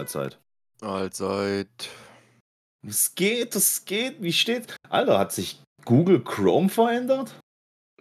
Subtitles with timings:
[0.00, 0.38] Mahlzeit.
[0.80, 1.90] Allzeit.
[2.88, 4.22] Es geht, es geht.
[4.22, 4.74] Wie steht?
[4.88, 7.38] Alter, hat sich Google Chrome verändert?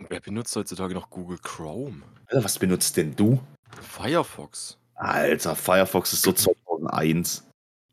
[0.07, 2.02] Wer benutzt heutzutage noch Google Chrome?
[2.28, 3.42] Alter, was benutzt denn du?
[3.82, 4.78] Firefox.
[4.96, 7.43] Alter, Firefox ist so 2001.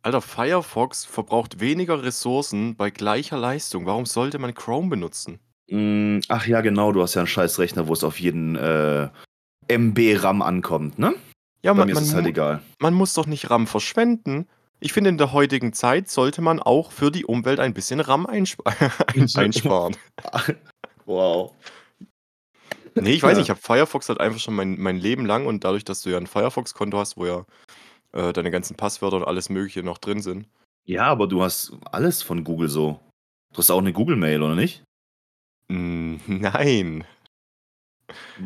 [0.02, 3.86] Alter, Firefox verbraucht weniger Ressourcen bei gleicher Leistung.
[3.86, 5.40] Warum sollte man Chrome benutzen?
[5.68, 9.08] Mm, ach ja, genau, du hast ja einen scheiß Rechner, wo es auf jeden äh,
[9.66, 11.16] MB RAM ankommt, ne?
[11.66, 12.62] Ja, Bei man, mir ist man, es halt egal.
[12.80, 14.46] man muss doch nicht RAM verschwenden.
[14.78, 18.24] Ich finde, in der heutigen Zeit sollte man auch für die Umwelt ein bisschen RAM
[18.26, 19.96] einsp ein- einsparen.
[21.06, 21.52] wow.
[22.94, 23.38] Nee, ich weiß Ja.
[23.38, 26.10] nicht, ich habe Firefox halt einfach schon mein, mein Leben lang und dadurch, dass du
[26.10, 27.44] ja ein Firefox-Konto hast, wo ja
[28.12, 30.46] äh, deine ganzen Passwörter und alles Mögliche noch drin sind.
[30.86, 33.00] Ja, aber du hast alles von Google so.
[33.52, 34.84] Du hast auch eine Google-Mail, oder nicht?
[35.68, 37.04] Mm, nein.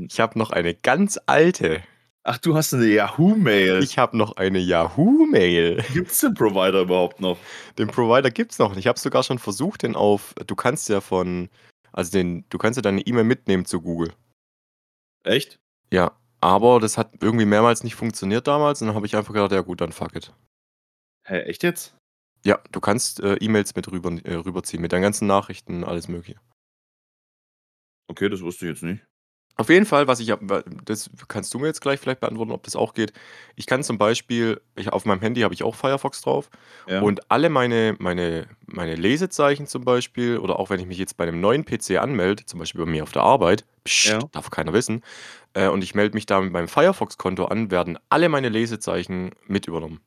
[0.08, 1.82] Ich habe noch eine ganz alte.
[2.22, 3.82] Ach, du hast eine Yahoo-Mail.
[3.82, 5.82] Ich habe noch eine Yahoo-Mail.
[5.94, 7.38] Gibt es den Provider überhaupt noch?
[7.78, 8.80] Den Provider gibt's noch nicht.
[8.80, 10.34] Ich habe sogar schon versucht, den auf.
[10.46, 11.48] Du kannst ja von.
[11.92, 14.12] Also den, du kannst ja deine E-Mail mitnehmen zu Google.
[15.24, 15.58] Echt?
[15.92, 16.12] Ja.
[16.42, 19.60] Aber das hat irgendwie mehrmals nicht funktioniert damals und dann habe ich einfach gedacht, ja
[19.60, 20.32] gut, dann fuck it.
[21.26, 21.94] Hä, echt jetzt?
[22.44, 26.40] Ja, du kannst äh, E-Mails mit rüber, äh, rüberziehen, mit deinen ganzen Nachrichten, alles mögliche.
[28.08, 29.04] Okay, das wusste ich jetzt nicht.
[29.56, 32.50] Auf jeden Fall, was ich, hab- wa- das kannst du mir jetzt gleich vielleicht beantworten,
[32.52, 33.12] ob das auch geht.
[33.56, 36.48] Ich kann zum Beispiel, ich, auf meinem Handy habe ich auch Firefox drauf
[36.86, 37.02] Ja.
[37.02, 41.24] und alle meine, meine, meine Lesezeichen zum Beispiel oder auch wenn ich mich jetzt bei
[41.24, 44.18] einem neuen PC anmelde, zum Beispiel bei mir auf der Arbeit, psst, Ja.
[44.32, 45.02] darf keiner wissen,
[45.52, 49.66] äh, und ich melde mich da mit meinem Firefox-Konto an, werden alle meine Lesezeichen mit
[49.66, 50.00] übernommen.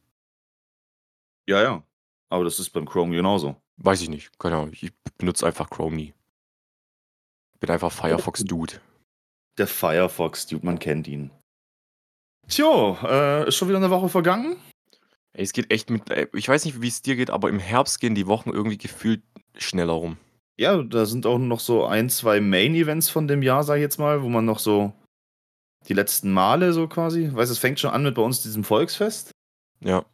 [1.46, 1.84] ja, ja.
[2.30, 3.56] Aber das ist beim Chrome genauso.
[3.78, 6.14] Weiß ich nicht, keine Ahnung, ich benutze einfach Chrome nie.
[7.60, 8.82] Bin einfach Firefox-Dude.
[9.58, 11.32] Der Firefox, Dude, man kennt ihn.
[12.48, 14.58] Tjo, äh, ist schon wieder eine Woche vergangen?
[15.34, 16.10] Ey, es geht echt mit.
[16.10, 18.78] ey, Ich weiß nicht, wie es dir geht, aber im Herbst gehen die Wochen irgendwie
[18.78, 19.22] gefühlt
[19.58, 20.18] schneller rum.
[20.58, 23.98] Ja, da sind auch noch so ein, zwei Main-Events von dem Jahr, sag ich jetzt
[23.98, 24.94] mal, wo man noch so
[25.88, 28.64] die letzten Male so quasi, weißt du, es fängt schon an mit bei uns diesem
[28.64, 29.32] Volksfest.
[29.80, 30.06] Ja.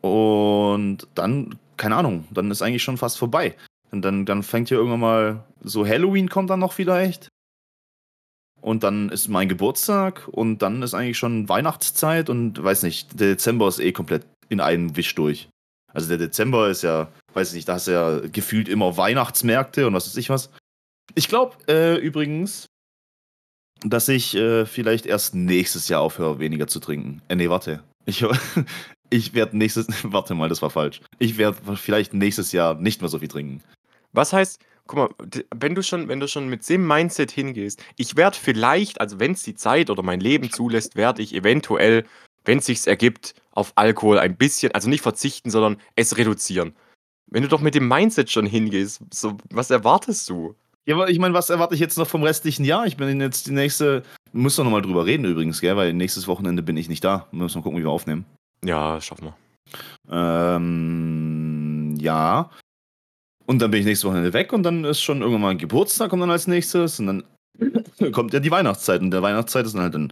[0.00, 3.56] Und dann, keine Ahnung, dann ist eigentlich schon fast vorbei.
[3.90, 7.28] Und dann, dann fängt hier irgendwann mal so Halloween kommt dann noch vielleicht.
[8.62, 13.30] Und dann ist mein Geburtstag und dann ist eigentlich schon Weihnachtszeit und weiß nicht, der
[13.30, 15.48] Dezember ist eh komplett in einen Wisch durch.
[15.92, 19.86] Also der Dezember ist ja, weiß ich nicht, da hast du ja gefühlt immer Weihnachtsmärkte
[19.86, 20.48] und was weiß ich was.
[21.16, 22.66] Ich glaube äh, übrigens,
[23.84, 27.20] dass ich äh, vielleicht erst nächstes Jahr aufhöre, weniger zu trinken.
[27.28, 27.82] Äh, nee, warte.
[28.06, 28.24] Ich,
[29.10, 31.00] ich werde nächstes, warte mal, das war falsch.
[31.18, 33.60] Ich werde vielleicht nächstes Jahr nicht mehr so viel trinken.
[34.12, 35.08] Was heißt, guck mal,
[35.54, 39.32] wenn du schon, wenn du schon mit dem Mindset hingehst, ich werde vielleicht, also wenn
[39.32, 42.04] es die Zeit oder mein Leben zulässt, werde ich eventuell,
[42.44, 46.74] wenn es sich ergibt, auf Alkohol ein bisschen, also nicht verzichten, sondern es reduzieren.
[47.30, 50.54] Wenn du doch mit dem Mindset schon hingehst, so, was erwartest du?
[50.84, 52.86] Ja, aber ich meine, was erwarte ich jetzt noch vom restlichen Jahr?
[52.86, 54.02] Ich bin jetzt die nächste.
[54.32, 55.76] Müssen wir nochmal drüber reden übrigens, gell?
[55.76, 57.28] Weil nächstes Wochenende bin ich nicht da.
[57.30, 58.24] Müssen wir gucken, wie wir aufnehmen.
[58.64, 59.36] Ja, schaffen wir.
[60.10, 62.50] Ähm, ja.
[63.52, 66.08] Und dann bin ich nächstes Wochenende weg und dann ist schon irgendwann mal ein Geburtstag
[66.08, 67.24] kommt dann als nächstes und dann
[68.12, 70.10] kommt ja die Weihnachtszeit und der Weihnachtszeit ist dann halt dann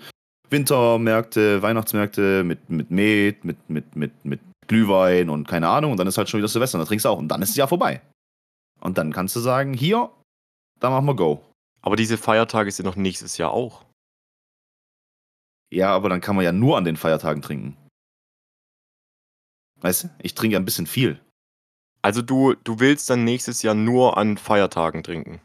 [0.51, 6.07] Wintermärkte, Weihnachtsmärkte mit mit Met, mit mit mit mit Glühwein und keine Ahnung und dann
[6.07, 7.69] ist halt schon wieder Silvester und dann trinkst du auch und dann ist das Jahr
[7.69, 8.03] vorbei.
[8.79, 10.11] Und dann kannst du sagen, hier,
[10.79, 11.43] da machen wir Go.
[11.81, 13.87] Aber diese Feiertage sind noch nächstes Jahr auch.
[15.73, 17.79] Ja, aber dann kann man ja nur an den Feiertagen trinken.
[19.81, 20.11] Weißt du?
[20.23, 21.19] Ich trinke ja ein bisschen viel.
[22.03, 25.41] Also du, du willst dann nächstes Jahr nur an Feiertagen trinken.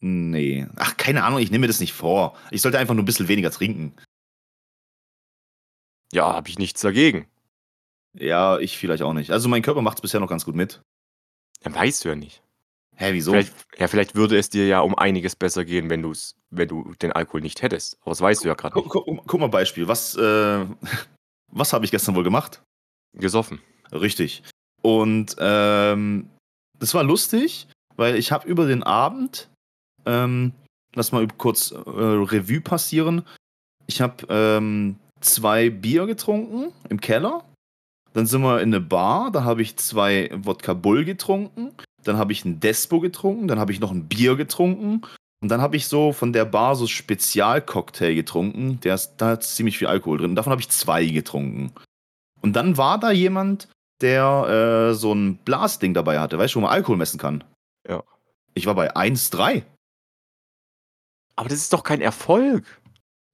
[0.00, 0.66] Nee.
[0.76, 2.36] Ach, keine Ahnung, ich nehme mir das nicht vor.
[2.50, 3.94] Ich sollte einfach nur ein bisschen weniger trinken.
[6.12, 7.26] Ja, habe ich nichts dagegen.
[8.14, 9.30] Ja, ich vielleicht auch nicht.
[9.30, 10.82] Also mein Körper macht es bisher noch ganz gut mit.
[11.64, 12.42] Ja, weißt du ja nicht.
[12.96, 13.32] Hä, wieso?
[13.32, 16.92] Vielleicht, ja, vielleicht würde es dir ja um einiges besser gehen, wenn, du's, wenn du
[17.00, 17.96] den Alkohol nicht hättest.
[18.02, 18.92] Aber das weißt du ja gerade Guck, nicht.
[18.92, 19.86] guck, guck mal Beispiel.
[19.86, 20.66] Was, äh,
[21.48, 22.62] was habe ich gestern wohl gemacht?
[23.12, 23.60] Gesoffen.
[23.92, 24.42] Richtig.
[24.82, 26.28] Und ähm,
[26.78, 29.48] das war lustig, weil ich habe über den Abend,
[30.06, 30.52] ähm,
[30.94, 33.24] lass mal kurz äh, Revue passieren.
[33.86, 37.44] Ich habe ähm, zwei Bier getrunken im Keller.
[38.12, 41.72] Dann sind wir in eine Bar, da habe ich zwei Wodka Bull getrunken.
[42.02, 45.02] Dann habe ich ein Despo getrunken, dann habe ich noch ein Bier getrunken.
[45.42, 48.80] Und dann habe ich so von der Bar so Spezialcocktail getrunken.
[48.80, 50.34] Der ist, da ist ziemlich viel Alkohol drin.
[50.34, 51.72] Davon habe ich zwei getrunken.
[52.42, 53.68] Und dann war da jemand,
[54.02, 57.44] der äh, so ein Blasding dabei hatte, weißt du, wo man Alkohol messen kann.
[57.88, 58.02] Ja.
[58.54, 59.62] Ich war bei 1,3.
[61.36, 62.64] Aber das ist doch kein Erfolg.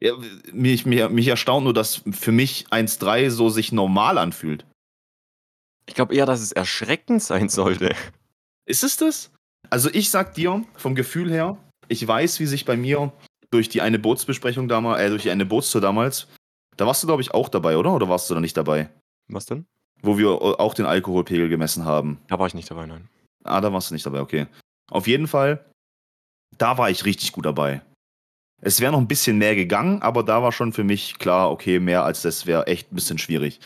[0.00, 0.12] Ja,
[0.52, 4.66] mich, mich, mich erstaunt nur, dass für mich 1,3 so sich normal anfühlt.
[5.86, 7.94] Ich glaube eher, dass es erschreckend sein sollte.
[8.66, 9.30] Ist es das?
[9.70, 11.56] Also ich sag dir, vom Gefühl her,
[11.88, 13.12] ich weiß, wie sich bei mir
[13.50, 16.28] durch die eine Bootsbesprechung damals, äh, durch die eine Bootstour damals,
[16.76, 17.94] da warst du, glaube ich, auch dabei, oder?
[17.94, 18.90] Oder warst du da nicht dabei?
[19.28, 19.66] Was denn?
[20.02, 22.18] Wo wir auch den Alkoholpegel gemessen haben.
[22.28, 23.08] Da war ich nicht dabei, nein.
[23.44, 24.46] Ah, da warst du nicht dabei, okay.
[24.90, 25.64] Auf jeden Fall,
[26.58, 27.82] da war ich richtig gut dabei.
[28.62, 31.78] Es wäre noch ein bisschen mehr gegangen, aber da war schon für mich klar, okay,
[31.78, 33.60] mehr als das wäre echt ein bisschen schwierig.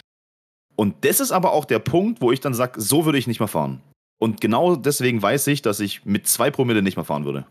[0.76, 3.40] Und das ist aber auch der Punkt, wo ich dann sage, so würde ich nicht
[3.40, 3.80] mehr fahren.
[4.18, 7.46] Und genau deswegen weiß ich, dass ich mit zwei Promille nicht mehr fahren würde.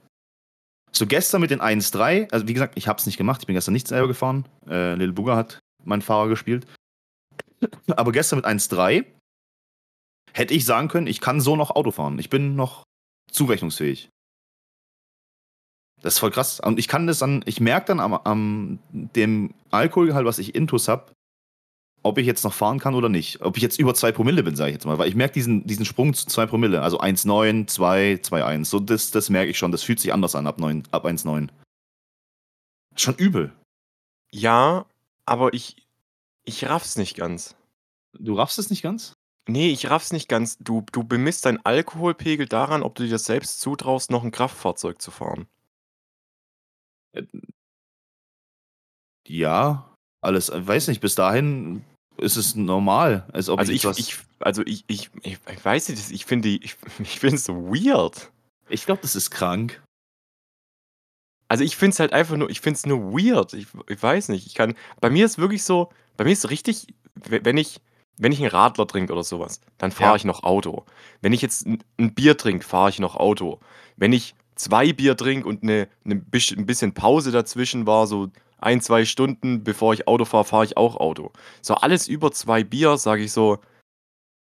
[0.92, 3.54] So gestern mit den 1,3, also wie gesagt, ich habe es nicht gemacht, ich bin
[3.54, 4.46] gestern nicht selber gefahren.
[4.68, 6.66] Äh, Lil Bugger hat meinen Fahrer gespielt.
[7.88, 9.06] Aber gestern mit 1,3
[10.34, 12.20] hätte ich sagen können, ich kann so noch Auto fahren.
[12.20, 12.84] Ich bin noch
[13.32, 14.10] zurechnungsfähig.
[16.02, 16.60] Das ist voll krass.
[16.60, 20.88] Und ich kann das dann, ich merke dann am, am dem Alkoholgehalt, was ich intus
[20.88, 21.12] habe,
[22.04, 23.42] ob ich jetzt noch fahren kann oder nicht.
[23.42, 24.98] Ob ich jetzt über 2 Promille bin, sage ich jetzt mal.
[24.98, 26.82] Weil ich merke diesen, diesen Sprung zu 2 Promille.
[26.82, 28.66] Also 1,9, 2, 2,1.
[28.66, 29.72] So, das, das merke ich schon.
[29.72, 31.50] Das fühlt sich anders an ab, ab 1,9.
[32.96, 33.52] Schon übel.
[34.32, 34.86] Ja,
[35.26, 35.88] aber ich,
[36.50, 37.56] ich raff's nicht ganz.
[38.13, 39.13] Du raffst es nicht ganz?
[39.48, 40.57] Nee, ich raff's nicht ganz.
[40.57, 45.12] Du, du bemisst deinen Alkoholpegel daran, ob du dir selbst zutraust, noch ein Kraftfahrzeug zu
[45.12, 45.48] fahren.
[47.13, 47.24] Äh,
[49.28, 51.86] ja, alles, äh, weiß nicht, bis dahin
[52.18, 56.12] ist es normal, als ob Also ich ich, also ich, ich, ich, ich weiß nicht,
[56.12, 58.31] ich finde, ich, ich finde es so weird.
[58.69, 59.84] Ich glaube, das ist krank.
[61.48, 63.54] Also ich finde es halt einfach nur, ich finde es nur weird.
[63.54, 64.48] Ich, ich weiß nicht.
[64.48, 64.75] Ich kann.
[65.00, 67.80] Bei mir ist wirklich so, bei mir ist richtig, we- wenn ich,
[68.18, 70.16] wenn ich einen Radler trinke oder sowas, dann fahre Ja.
[70.18, 70.86] ich noch Auto.
[71.21, 73.60] Wenn ich jetzt ein, ein Bier trinke, fahre ich noch Auto.
[73.95, 78.27] Wenn ich zwei Bier trinke und eine, eine ein bisschen Pause dazwischen war, so
[78.57, 81.31] ein, zwei Stunden, bevor ich Auto fahre, fahre ich auch Auto.
[81.62, 83.60] So alles über zwei Bier, sage ich so,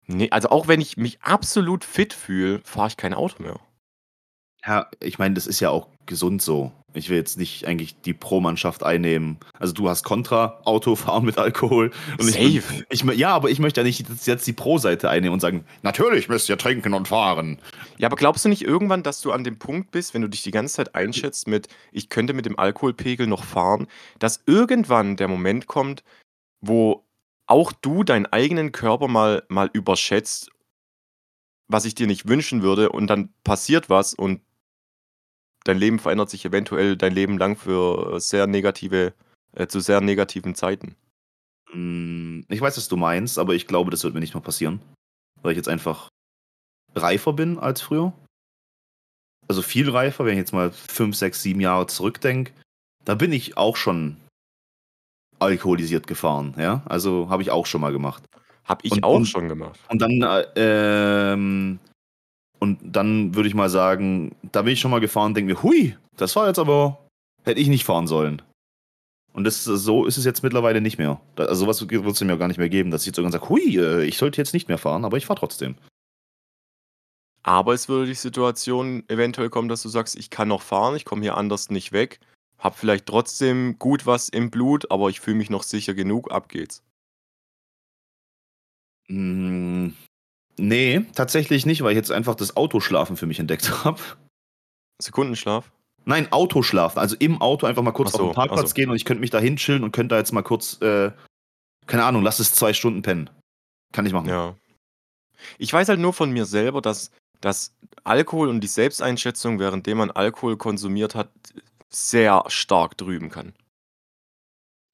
[0.06, 3.60] nee, also auch wenn ich mich absolut fit fühle, fahre ich kein Auto mehr.
[4.66, 6.72] Ja, ich meine, das ist ja auch gesund so.
[6.98, 9.38] Ich will jetzt nicht eigentlich die Pro-Mannschaft einnehmen.
[9.58, 11.90] Also du hast Kontra, Autofahren mit Alkohol.
[12.18, 12.84] Und ich, Safe.
[12.90, 16.48] ich, ja, aber ich möchte ja nicht jetzt die Pro-Seite einnehmen und sagen, natürlich müsst
[16.48, 17.58] ihr trinken und fahren.
[17.96, 20.42] Ja, aber glaubst du nicht irgendwann, dass du an dem Punkt bist, wenn du dich
[20.42, 23.86] die ganze Zeit einschätzt mit, ich könnte mit dem Alkoholpegel noch fahren,
[24.18, 26.02] dass irgendwann der Moment kommt,
[26.60, 27.04] wo
[27.46, 30.50] auch du deinen eigenen Körper mal, mal überschätzt,
[31.68, 34.40] was ich dir nicht wünschen würde, und dann passiert was und
[35.69, 39.12] dein Leben verändert sich eventuell dein Leben lang für sehr negative,
[39.55, 40.97] äh, zu sehr negativen Zeiten.
[41.70, 44.81] Hm, Ich weiß, was du meinst, aber ich glaube, das wird mir nicht mehr passieren.
[45.43, 46.09] Weil ich jetzt einfach
[46.94, 48.12] reifer bin als früher.
[49.47, 52.53] Also viel reifer, wenn ich jetzt mal fünf, sechs, sieben Jahre zurückdenke.
[53.05, 54.17] Da bin ich auch schon
[55.38, 56.82] alkoholisiert gefahren, ja.
[56.87, 58.25] Also habe ich auch schon mal gemacht.
[58.65, 59.79] Hab ich Und- auch und- schon gemacht.
[59.88, 61.79] Und dann, äh, ähm,
[62.58, 65.62] und dann würde ich mal sagen, da bin ich schon mal gefahren und denke mir,
[65.62, 66.99] hui, das war jetzt aber,
[67.44, 68.43] hätte ich nicht fahren sollen.
[69.32, 71.20] Und das, so ist es jetzt mittlerweile nicht mehr.
[71.37, 73.76] Also sowas wird es mir gar nicht mehr geben, dass ich jetzt irgendwann sage, hui,
[73.76, 75.76] äh, ich sollte jetzt nicht mehr fahren, aber ich fahre trotzdem.
[77.44, 81.05] Aber es würde die Situation eventuell kommen, dass du sagst, ich kann noch fahren, ich
[81.05, 82.19] komme hier anders nicht weg,
[82.58, 86.48] hab vielleicht trotzdem gut was im Blut, aber ich fühle mich noch sicher genug, ab
[86.48, 86.82] geht's.
[90.58, 94.00] Nee, tatsächlich nicht, weil ich jetzt einfach das Autoschlafen für mich entdeckt habe.
[95.00, 95.70] Sekundenschlaf?
[96.05, 96.98] Nein, Autoschlafen.
[96.98, 98.74] Also im Auto einfach mal kurz so, auf den Parkplatz so.
[98.74, 101.12] gehen und ich könnte mich da hinchillen und könnte da jetzt mal kurz, äh,
[101.86, 103.31] keine Ahnung, lass es zwei Stunden pennen.
[103.93, 104.29] Kann ich machen.
[104.29, 104.56] Ja.
[105.58, 107.10] Ich weiß halt nur von mir selber, dass,
[107.41, 111.31] dass Alkohol und die Selbsteinschätzung, währenddem man Alkohol konsumiert hat,
[111.91, 113.55] sehr stark drüben kann.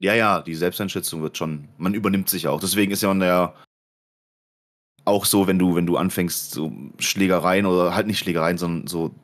[0.01, 2.61] Ja, ja, die Selbsteinschätzung wird schon, man übernimmt sich auch.
[2.61, 3.55] Deswegen ist ja in der
[5.05, 9.15] auch so, wenn du, wenn du anfängst, so Schlägereien oder halt nicht Schlägereien, sondern so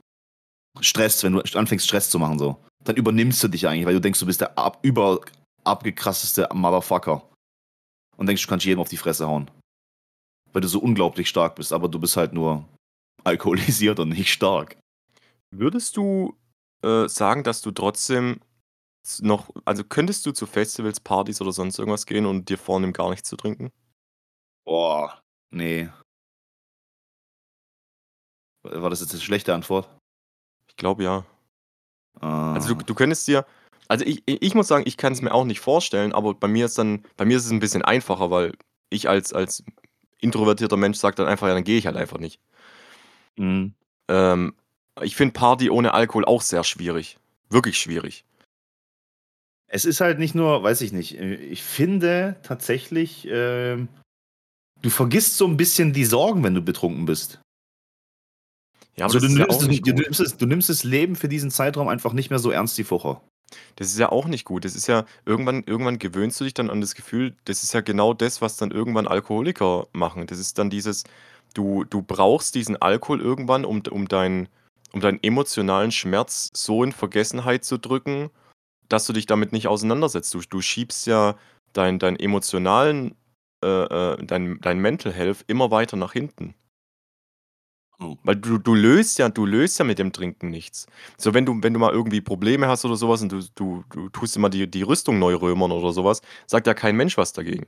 [0.80, 4.00] Stress, wenn du anfängst, Stress zu machen, so, dann übernimmst du dich eigentlich, weil du
[4.00, 5.20] denkst, du bist der ab, über
[5.64, 7.28] abgekrasseste Motherfucker.
[8.16, 9.50] Und denkst, du kannst jedem auf die Fresse hauen.
[10.52, 12.68] Weil du so unglaublich stark bist, aber du bist halt nur
[13.25, 14.76] alkoholisiert und nicht stark.
[15.50, 16.37] Würdest du
[16.82, 18.40] äh, sagen, dass du trotzdem
[19.20, 23.10] noch, also könntest du zu Festivals, Partys oder sonst irgendwas gehen und dir vornehmen, gar
[23.10, 23.70] nichts zu trinken?
[24.66, 25.19] Boah,
[25.50, 25.88] nee.
[28.62, 29.88] War das jetzt eine schlechte Antwort?
[30.69, 31.25] Ich glaube ja.
[32.21, 32.54] Ah.
[32.54, 33.47] Also du, du könntest dir,
[33.88, 36.66] also ich, ich muss sagen, ich kann es mir auch nicht vorstellen, aber bei mir
[36.66, 38.52] ist dann, bei mir ist es ein bisschen einfacher, weil
[38.90, 39.64] ich als, als
[40.21, 42.40] introvertierter Mensch sage dann einfach, ja, dann gehe ich halt einfach nicht.
[43.37, 43.75] Mhm.
[44.09, 44.54] Ähm,
[45.00, 47.19] ich finde Party ohne Alkohol auch sehr schwierig.
[47.49, 48.25] Wirklich schwierig.
[49.66, 53.88] Es ist halt nicht nur, weiß ich nicht, ich finde tatsächlich, ähm,
[54.82, 57.40] du vergisst so ein bisschen die Sorgen, wenn du betrunken bist.
[58.96, 60.84] Ja, aber Also, du ja nimmst auch es nicht du nimmst es du nimmst das
[60.84, 63.20] Leben für diesen Zeitraum einfach nicht mehr so ernst wie vorher.
[63.76, 64.64] Das ist ja auch nicht gut.
[64.64, 67.80] Das ist ja irgendwann irgendwann gewöhnst du dich dann an das Gefühl das ist ja
[67.80, 70.26] genau das, was dann irgendwann Alkoholiker machen.
[70.26, 71.04] Das ist dann dieses
[71.54, 74.49] du du brauchst diesen Alkohol irgendwann, um um deinen
[74.92, 78.30] um deinen emotionalen Schmerz so in Vergessenheit zu drücken,
[78.88, 80.34] dass du dich damit nicht auseinandersetzt.
[80.34, 81.37] Du du schiebst ja
[81.72, 83.14] deinen deinen emotionalen
[83.62, 86.55] äh, äh, dein dein Mental Health immer weiter nach hinten.
[88.02, 88.17] Oh.
[88.23, 90.87] Weil du du löst ja du löst ja mit dem Trinken nichts.
[91.19, 93.85] So, wenn du wenn du mal irgendwie Probleme hast oder so was und du du
[93.90, 97.19] du tust immer die die Rüstung neu römern oder so was, sagt ja kein Mensch
[97.19, 97.67] was dagegen.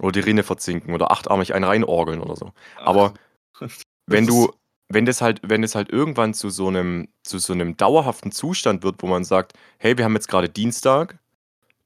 [0.00, 2.52] Oder die Rinne verzinken oder achtarmig einen reinorgeln oder so.
[2.84, 3.14] Aber
[4.08, 4.52] wenn du
[4.90, 8.84] wenn das halt wenn das halt irgendwann zu so 'nem zu so 'nem dauerhaften Zustand
[8.84, 11.20] wird, wo man sagt: „Hey, wir haben jetzt grade Dienstag.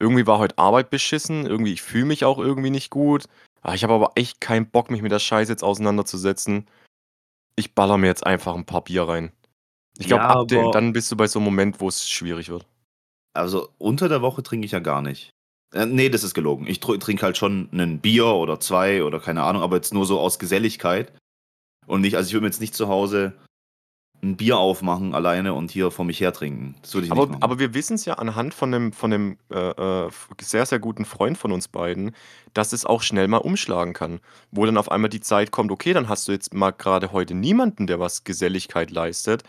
[0.00, 1.46] Irgendwie war heute Arbeit beschissen.
[1.46, 3.24] Irgendwie ich fühle mich auch irgendwie nicht gut.
[3.62, 6.66] Ah, ich habe aber echt keinen Bock, mich mit der Scheiße jetzt auseinanderzusetzen.
[7.56, 9.32] Ich ballere mir jetzt einfach 'n paar Bier rein.“
[9.98, 12.48] Ich Ja, glaube, ab dem aber dann bist du bei so 'nem Moment, wo's schwierig
[12.50, 12.66] wird.
[13.36, 15.30] Also, unter der Woche trinke ich ja gar nicht.
[15.74, 16.66] Äh, ne, das ist gelogen.
[16.66, 20.06] Ich tr trinke halt schon 'nen Bier oder 2 oder keine Ahnung, aber jetzt nur
[20.06, 21.12] so aus Geselligkeit
[21.86, 23.34] und nicht also, ich würde mir jetzt nicht zu Hause
[24.22, 26.76] 'n Bier aufmachen alleine und hier vor mich her trinken.
[27.08, 29.56] Aber aber wir wissen's ja anhand von 'nem von 'nem, äh,
[30.06, 32.12] äh, sehr, sehr guten Freund von uns beiden,
[32.54, 34.20] dass es auch schnell mal umschlagen kann,
[34.50, 37.34] wo dann auf einmal die Zeit kommt: Okay, dann hast du jetzt mal grade heute
[37.34, 39.44] niemanden, der was Geselligkeit leistet,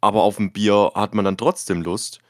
[0.00, 2.20] aber auf 'n Bier hat man dann trotzdem Lust.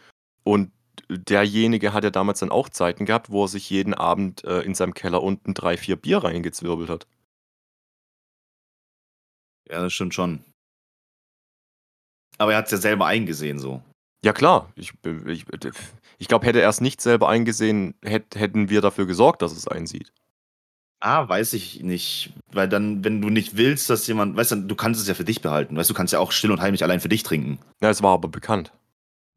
[0.45, 0.73] Und
[1.11, 4.75] derjenige hat ja damals dann auch Zeiten gehabt, wo er sich jeden Abend, äh, in
[4.75, 7.07] seinem Keller unten 3, 4 Bier reingezwirbelt hat.
[9.71, 10.45] Ja, das stimmt schon.
[12.39, 13.83] Aber er hat's ja selber eingesehen so.
[14.25, 14.93] Ja klar, ich
[15.27, 15.45] ich
[16.19, 20.13] ich glaube, hätte er's nicht selber eingesehen, hätt hätten wir dafür gesorgt, dass es einsieht.
[21.01, 24.75] Ah, weiß ich nicht, weil dann, wenn du nicht willst, dass jemand weißt du, du
[24.75, 25.77] kannst es ja für dich behalten.
[25.77, 27.59] Weißt du, du kannst ja auch still und heimlich allein für dich trinken.
[27.83, 28.73] Ja, es war aber bekannt.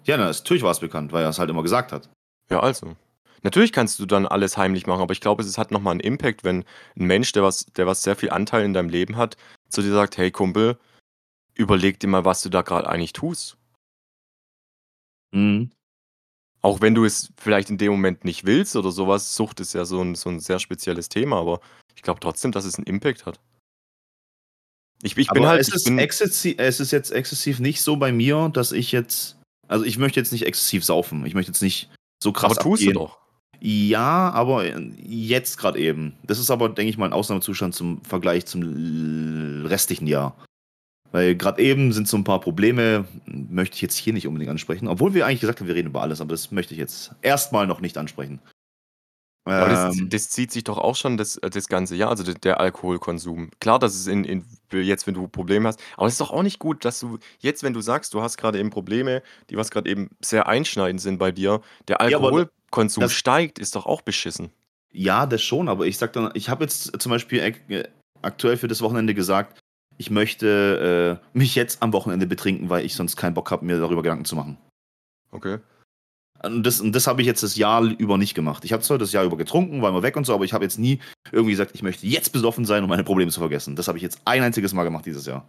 [0.06, 2.10] Ja, na, natürlich war's bekannt, weil er's halt immer gesagt hat.
[2.50, 2.96] Ja, also.
[3.44, 6.00] Natürlich kannst du dann alles heimlich machen, aber ich glaube, es hat noch mal 'n
[6.00, 6.64] Impact, wenn
[6.96, 9.36] 'n Mensch, der was der was sehr viel Anteil in deinem Leben hat,
[9.70, 10.78] zu dir sagt: „Hey Kumpel,
[11.58, 13.58] überleg dir mal, was du da grad eigentlich tust.“
[15.34, 15.72] Mhm.
[16.62, 19.36] Auch wenn du es vielleicht in dem Moment nicht willst oder so was.
[19.36, 21.62] Sucht ist ja so 'n so 'n sehr spezielles Thema, aber
[21.96, 23.40] ich glaube trotzdem, dass es 'n Impact hat.
[25.04, 27.98] Ich ich bin halt es ich ist bin exzessi es ist jetzt exzessiv nicht so
[27.98, 29.36] bei mir, dass ich jetzt
[29.70, 31.26] also, ich möchte jetzt nicht exzessiv saufen.
[31.26, 31.90] Ich möchte jetzt nicht
[32.24, 32.94] so krass Aber tust du abgehen.
[32.94, 33.20] doch.
[33.62, 34.66] Ja, aber,
[35.00, 36.16] jetzt grad eben.
[36.26, 40.38] Das ist aber, denke ich mal, 'n Ausnahmezustand zum Vergleich zum restlichen Jahr.
[41.12, 44.88] Weil grad eben sind so 'n paar Probleme, möchte ich jetzt hier nicht unbedingt ansprechen,
[44.88, 47.52] obwohl wir eigentlich gesagt haben, wir reden über alles, aber das möchte ich jetzt erst
[47.54, 48.42] mal noch nicht ansprechen.
[49.56, 52.60] Aber das Ähm das zieht sich doch auch schon das das ganze Jahr, also der
[52.60, 53.50] Alkoholkonsum.
[53.60, 56.44] Klar, dass es in in jetzt, wenn du Probleme hast aber es ist doch auch
[56.44, 59.72] nicht gut, dass du jetzt, wenn du sagst, du hast grade eben Probleme, die was
[59.72, 64.02] grad eben sehr einschneidend sind bei dir, der Ja, Alkoholkonsum das steigt, ist doch auch
[64.02, 64.52] beschissen.
[64.94, 67.84] Ja, das schon, aber ich sage dann ich habe jetzt zum Beispiel äh,
[68.22, 69.60] aktuell für das Wochenende gesagt,
[69.98, 73.80] ich möchte, äh, mich jetzt am Wochenende betrinken, weil ich sonst keinen Bock habe, mir
[73.80, 74.58] darüber Gedanken zu machen.
[75.34, 75.60] Okay.
[76.44, 78.64] Und das und das habe ich jetzt das Jahr über nicht gemacht.
[78.66, 80.64] Ich habe zwar das Jahr über getrunken, war immer weg und so, aber ich habe
[80.66, 81.00] jetzt nie
[81.32, 84.04] irgendwie gesagt: „Ich möchte jetzt besoffen sein, um meine Probleme zu vergessen.“ Das habe ich
[84.04, 85.48] jetzt ein einziges Mal gemacht dieses Jahr.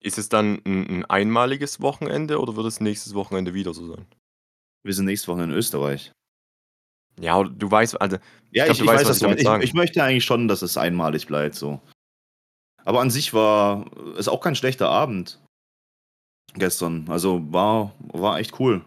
[0.00, 4.06] Ist es dann 'n 'n einmaliges Wochenende oder wird es nächstes Wochenende wieder so sein?
[4.84, 6.12] Wir sind nächste Woche in Österreich.
[7.18, 8.18] Ja, du weißt also,
[8.50, 9.42] Ja, ich du ich weiß, was was du damit meinst.
[9.42, 11.80] Ich sagen ich möchte eigentlich schon, dass es einmalig bleibt so.
[12.86, 13.84] Aber an sich war
[14.16, 15.38] ist auch kein schlechter Abend
[16.54, 17.04] gestern.
[17.08, 18.82] Also, war war echt cool.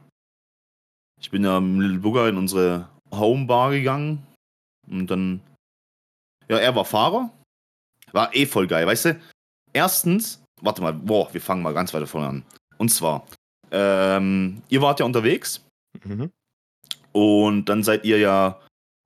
[1.21, 4.25] Ich bin ja im Little Bugger in unsere Homebar gegangen
[4.89, 5.41] und dann
[6.47, 7.29] ja, er war Fahrer.
[8.11, 9.21] War eh voll geil, weißt du?
[9.73, 10.41] 1.
[10.61, 12.43] warte mal, boah, wir fangen mal ganz weiter vorne an.
[12.79, 13.27] Und zwar,
[13.71, 15.63] ähm, ihr wart ja unterwegs
[16.05, 16.31] Mhm.
[17.11, 18.59] und dann seid ihr ja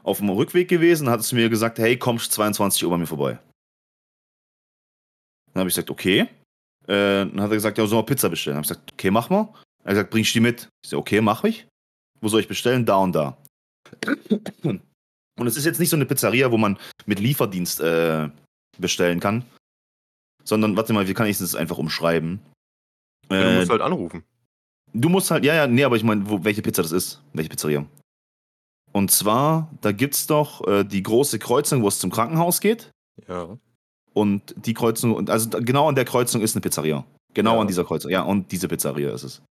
[0.03, 3.39] auf'm Rückweg gewesen, hattest du mir gesagt: „Hey, kommst 22:00 bei mir vorbei.“
[5.53, 6.27] Dann habe ich gesagt: „Okay.“ Äh,
[6.87, 9.53] dann hat er gesagt: „Ja, sollen wir Pizza bestellen?“ Habe ich gesagt: „Okay, machen wir.“
[9.83, 11.67] Er hat gesagt: „Bringst du die mit?“ Ich so: „Okay, mache ich.
[12.21, 13.37] Wo soll ich bestellen?“ „Da und da.“
[15.39, 18.29] Und es ist jetzt nicht so 'ne Pizzeria, wo man mit Lieferdienst, äh,
[18.79, 19.45] bestellen kann,
[20.43, 22.39] sondern warte mal, wie kann ich das einfach umschreiben?
[23.29, 24.23] Ja, du Äh musst halt anrufen.
[24.93, 27.85] Du musst halt ja, ja, ne, aber ich meine, welche Pizza das ist, welche Pizzeria.
[28.91, 32.91] Und zwar, da gibt's doch, äh, die große Kreuzung, wo es zum Krankenhaus geht.
[33.27, 33.57] Ja.
[34.13, 37.03] Und die Kreuzung und also, genau an der Kreuzung ist 'ne Pizzeria.
[37.33, 37.65] Genau an Ja.
[37.65, 38.11] dieser Kreuzung.
[38.11, 39.41] Ja, und diese Pizzeria ist es.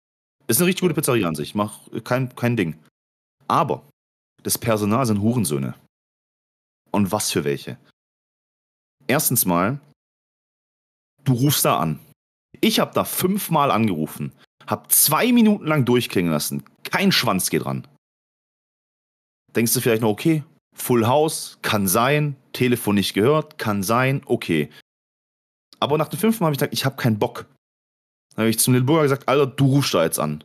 [0.47, 0.95] Ist 'ne richtig gute.
[0.95, 1.54] Pizzeria an sich.
[1.54, 2.78] Macht kein kein Ding.
[3.49, 3.83] Aber
[4.45, 5.75] das Personal sind Hurensöhne.
[6.92, 7.76] Und was für welche?
[9.09, 9.81] Erstens mal,
[11.25, 11.99] du rufst da an.
[12.61, 14.33] Ich habe da fünfmal angerufen,
[14.66, 16.62] hab zwei Minuten lang durchklingen lassen.
[16.85, 17.88] Kein Schwanz geht ran.
[19.57, 24.71] Denkst du vielleicht noch, okay, Full House, kann sein, Telefon nicht gehört, kann sein, okay.
[25.81, 27.47] Aber nach dem fünften Mal habe ich gesagt, ich habe keinen Bock.
[28.35, 30.43] Dann habe ich zum Lil Burger gesagt, Alter, du rufst da jetzt an.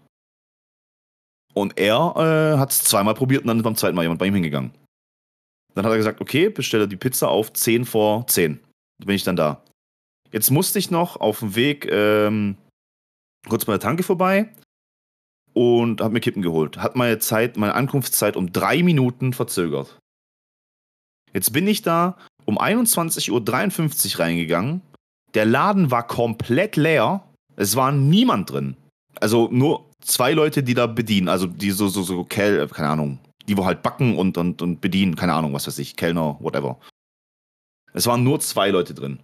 [1.54, 4.28] Und er äh, hat es zweimal probiert und dann ist beim zweiten Mal jemand bei
[4.28, 4.72] ihm hingegangen.
[5.74, 8.60] Dann hat er gesagt, okay, bestelle die Pizza auf 10 vor 10.
[9.00, 9.64] Da bin ich dann da.
[10.32, 12.58] Jetzt musste ich noch auf dem Weg ähm,
[13.48, 14.52] kurz bei der Tanke vorbei
[15.54, 16.78] und habe mir Kippen geholt.
[16.78, 19.98] Hat meine Zeit, meine Ankunftszeit um drei Minuten verzögert.
[21.38, 23.30] Jetzt bin ich da um 21.53
[24.16, 24.82] Uhr reingegangen.
[25.36, 27.24] Der Laden war komplett leer.
[27.56, 28.76] Es war niemand drin.
[29.22, 31.28] Also nur zwei Leute, die da bedienen.
[31.28, 34.82] Also die so, so, so, Kel keine Ahnung, die wo halt backen und, und, und
[34.82, 35.16] bedienen.
[35.16, 36.80] Keine Ahnung, was weiß ich, Kellner, whatever.
[37.94, 39.20] Es waren nur zwei Leute drin.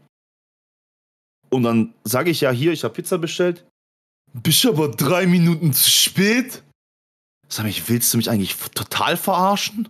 [1.50, 3.66] Und dann sage ich ja hier, ich habe Pizza bestellt.
[4.34, 6.62] Bist aber drei Minuten zu spät?
[7.50, 9.90] Sag mich, willst du mich eigentlich total verarschen?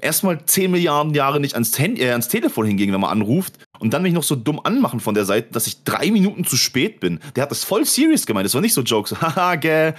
[0.00, 3.92] Erstmal 10 Milliarden Jahre nicht ans, Hand äh, ans Telefon hingehen, wenn man anruft und
[3.92, 6.98] dann mich noch so dumm anmachen von der Seite, dass ich drei Minuten zu spät
[7.00, 7.20] bin.
[7.36, 8.46] Der hat das voll serious gemeint.
[8.46, 9.12] Das war nicht so Jokes.
[9.20, 9.94] Haha, gell.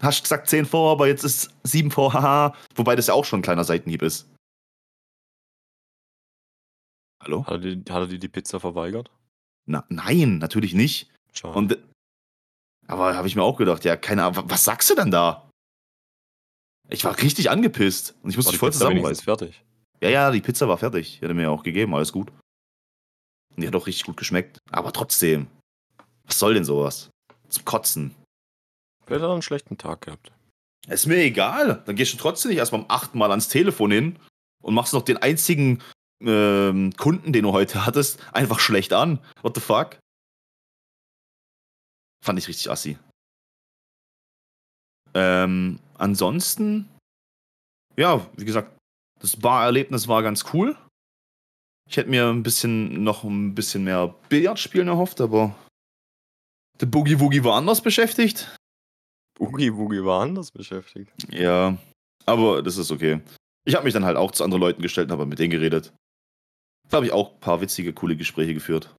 [0.00, 2.54] Hast gesagt 10 vor, aber jetzt ist 7 vor, haha.
[2.76, 4.28] Wobei das ja auch schon ein kleiner Seitenhieb ist.
[7.20, 7.44] Hallo?
[7.44, 9.10] Hat er, dir, hat er dir die Pizza verweigert?
[9.66, 11.10] Na, nein, natürlich nicht.
[11.32, 11.58] Schade.
[11.58, 11.78] Und,
[12.86, 15.47] aber habe ich mir auch gedacht, ja, keine Ahnung, was sagst du denn da?
[16.90, 19.24] Ich war richtig angepisst und ich musste mich die voll zusammenreißen.
[19.24, 19.62] fertig?
[20.00, 21.18] Ja, ja, die Pizza war fertig.
[21.18, 22.30] Die hat er mir ja auch gegeben, alles gut.
[22.30, 24.58] Und die hat auch richtig gut geschmeckt.
[24.70, 25.48] Aber trotzdem,
[26.24, 27.10] was soll denn sowas?
[27.48, 28.14] Zum Kotzen.
[29.04, 30.32] Vielleicht hat er einen schlechten Tag gehabt.
[30.86, 31.82] Ist mir egal.
[31.84, 34.18] Dann gehst du trotzdem nicht erst beim achten Mal ans Telefon hin
[34.62, 35.82] und machst noch den einzigen
[36.22, 39.18] ähm, Kunden, den du heute hattest, einfach schlecht an.
[39.42, 39.98] What the fuck?
[42.24, 42.98] Fand ich richtig assi.
[45.18, 46.88] Ähm, ansonsten,
[47.96, 48.78] ja, wie gesagt,
[49.20, 50.76] das Barerlebnis war ganz cool.
[51.90, 55.56] Ich hätte mir ein bisschen noch ein bisschen mehr Billard spielen erhofft, aber
[56.80, 58.54] der Boogie Woogie war anders beschäftigt.
[59.34, 61.12] Boogie Woogie war anders beschäftigt.
[61.32, 61.76] Ja,
[62.24, 63.20] aber das ist okay.
[63.64, 65.92] Ich habe mich dann halt auch zu anderen Leuten gestellt und habe mit denen geredet.
[66.88, 68.94] Da habe ich auch ein paar witzige, coole Gespräche geführt.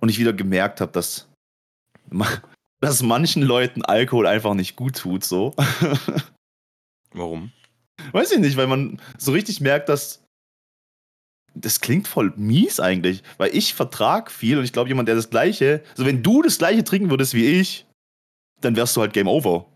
[0.00, 1.28] Und ich wieder gemerkt habe, dass,
[2.80, 5.54] dass manchen Leuten Alkohol einfach nicht gut tut, so.
[7.12, 7.52] Warum?
[8.12, 10.22] Weiß ich nicht, weil man so richtig merkt, dass.
[11.58, 15.30] Das klingt voll mies eigentlich, weil ich vertrag viel und ich glaube, jemand, der das
[15.30, 15.82] Gleiche.
[15.92, 17.86] Also, wenn du das Gleiche trinken würdest wie ich,
[18.60, 19.66] dann wärst du halt Game Over.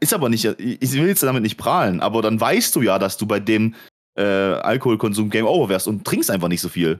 [0.00, 0.44] Ist aber nicht.
[0.44, 3.74] Ich will jetzt damit nicht prahlen, aber dann weißt du ja, dass du bei dem
[4.16, 6.98] äh, Alkoholkonsum Game Over wärst und trinkst einfach nicht so viel.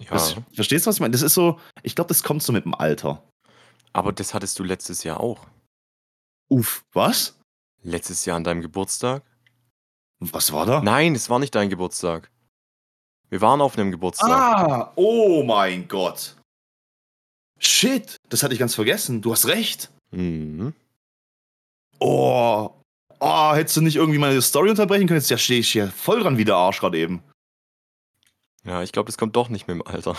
[0.00, 1.12] Ja, Das, verstehst du, was ich meine?
[1.12, 1.58] Das ist so.
[1.82, 3.22] Ich glaube, das kommt so mit dem Alter.
[3.92, 5.46] Aber das hattest du letztes Jahr auch.
[6.48, 7.38] Uff, was?
[7.82, 9.22] Letztes Jahr an deinem Geburtstag?
[10.18, 10.82] Was war da?
[10.82, 12.30] Nein, es war nicht dein Geburtstag.
[13.30, 14.28] Wir waren auf einem Geburtstag.
[14.28, 16.36] Ah, oh mein Gott.
[17.58, 19.22] Shit, das hatte ich ganz vergessen.
[19.22, 19.90] Du hast recht.
[20.10, 20.74] Mhm.
[22.00, 22.70] Oh,
[23.20, 25.20] oh, hättest du nicht irgendwie meine Story unterbrechen können?
[25.20, 27.22] Jetzt ja, stehe ich hier voll dran wie der Arsch gerade eben.
[28.64, 30.16] Ja, ich glaube, das kommt doch nicht mit dem Alter.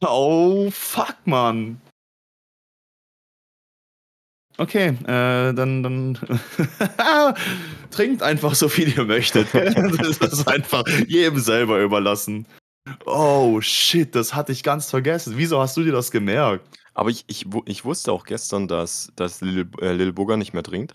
[0.00, 1.80] Oh, fuck, Mann.
[4.60, 6.18] Okay, äh, dann, dann
[7.92, 9.48] trinkt einfach so viel ihr möchtet.
[9.54, 12.44] das ist einfach jedem selber überlassen.
[13.06, 15.34] Oh, shit, das hatte ich ganz vergessen.
[15.36, 16.66] Wieso hast du dir das gemerkt?
[16.94, 20.64] Aber ich, ich, ich wusste auch gestern, dass, dass Lil, äh, Lil Booger nicht mehr
[20.64, 20.94] trinkt.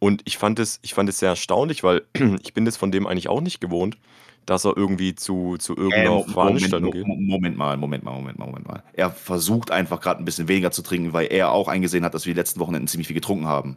[0.00, 2.02] Und ich fand es, ich fand es sehr erstaunlich, weil
[2.42, 3.96] ich bin das von dem eigentlich auch nicht gewohnt,
[4.46, 7.06] dass er irgendwie zu, zu irgendeiner Äh, Veranstaltung Moment, geht.
[7.06, 8.82] Mo- Moment mal, Moment mal, Moment mal, Moment mal.
[8.92, 12.26] Er versucht einfach gerade ein bisschen weniger zu trinken, weil er auch eingesehen hat, dass
[12.26, 13.76] wir die letzten Wochenenden ziemlich viel getrunken haben.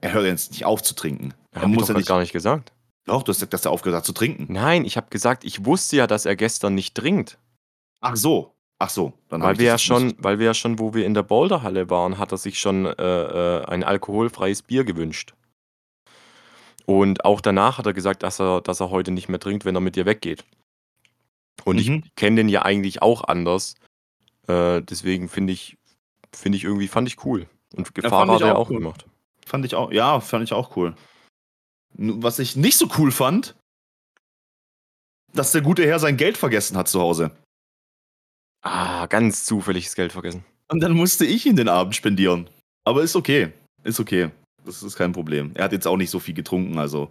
[0.00, 1.34] Er hört jetzt nicht auf zu trinken.
[1.52, 2.08] Er Er muss ja nicht.
[2.08, 2.72] gar nicht gesagt.
[3.06, 4.46] Doch, du hast gesagt, dass er aufgehört hat zu trinken.
[4.52, 7.38] Nein, ich habe gesagt, ich wusste ja, dass er gestern nicht trinkt.
[8.00, 8.54] Ach so.
[8.78, 9.12] Ach so.
[9.28, 11.88] Dann Weil wir, ja schon, nicht- weil wir ja schon, wo wir in der Boulderhalle
[11.90, 15.34] waren, hat er sich schon äh, äh, ein alkoholfreies Bier gewünscht.
[16.86, 19.74] Und auch danach hat er gesagt, dass er, dass er heute nicht mehr trinkt, wenn
[19.74, 20.44] er mit dir weggeht.
[21.64, 22.02] Und Mhm.
[22.04, 23.74] ich kenne den ja eigentlich auch anders.
[24.48, 25.76] Äh, deswegen finde ich,
[26.34, 27.46] finde ich irgendwie, fand ich cool.
[27.74, 28.78] Und Gefahr ich hat er auch auch cool.
[28.78, 29.06] gemacht.
[29.46, 30.94] Fand ich auch, ja, fand ich auch cool.
[31.94, 33.54] Was ich nicht so cool fand,
[35.32, 37.30] dass der gute Herr sein Geld vergessen hat zu Hause.
[38.62, 40.44] Ah, ganz zufälliges Geld vergessen.
[40.68, 42.48] Und dann musste ich ihn den Abend spendieren.
[42.84, 43.52] Aber ist okay.
[43.84, 44.30] Ist okay.
[44.64, 45.52] Das ist kein Problem.
[45.54, 47.10] Er hat jetzt auch nicht so viel getrunken, also.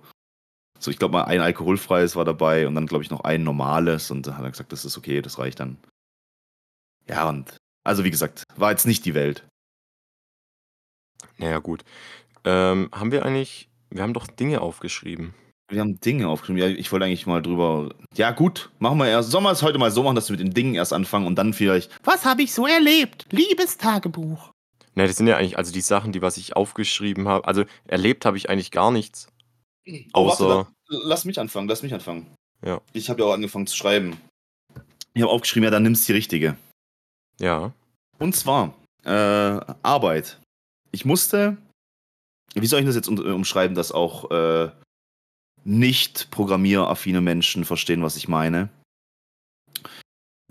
[0.80, 4.12] So, ich glaube mal, ein alkoholfreies war dabei und dann, glaube ich, noch ein normales.
[4.12, 5.78] Und da hat er gesagt, das ist okay, das reicht dann.
[7.08, 9.46] Ja, und also wie gesagt, war jetzt nicht die Welt.
[11.38, 11.84] Naja, gut.
[12.46, 15.34] Ähm, haben wir eigentlich, wir haben doch Dinge aufgeschrieben.
[15.70, 16.62] Wir haben Dinge aufgeschrieben.
[16.62, 17.96] Ja, ich wollte eigentlich mal drüber.
[18.16, 19.32] Ja, gut, machen wir erst.
[19.32, 21.36] Sollen wir es heute mal so machen, dass wir mit den Dingen erst anfangen und
[21.36, 21.92] dann vielleicht.
[22.04, 23.28] Was habe ich so erlebt?
[23.32, 24.53] Liebestagebuch.
[24.96, 27.48] Ne, das sind ja eigentlich, also die Sachen, die was ich aufgeschrieben habe.
[27.48, 29.28] Also erlebt habe ich eigentlich gar nichts.
[30.14, 30.48] Oh, Außer.
[30.48, 32.34] warte, la- lass mich anfangen, lass mich anfangen.
[32.64, 32.80] Ja.
[32.94, 34.18] Ich habe ja auch angefangen zu schreiben.
[35.14, 36.56] Ich habe aufgeschrieben, ja, dann nimmst die richtige.
[37.40, 37.74] Ja.
[38.20, 39.10] Und zwar äh,
[39.82, 40.40] Arbeit.
[40.92, 41.58] Ich musste,
[42.54, 44.72] wie soll ich das jetzt um, umschreiben, dass auch äh,
[45.66, 48.70] nicht programmieraffine Menschen verstehen, was ich meine?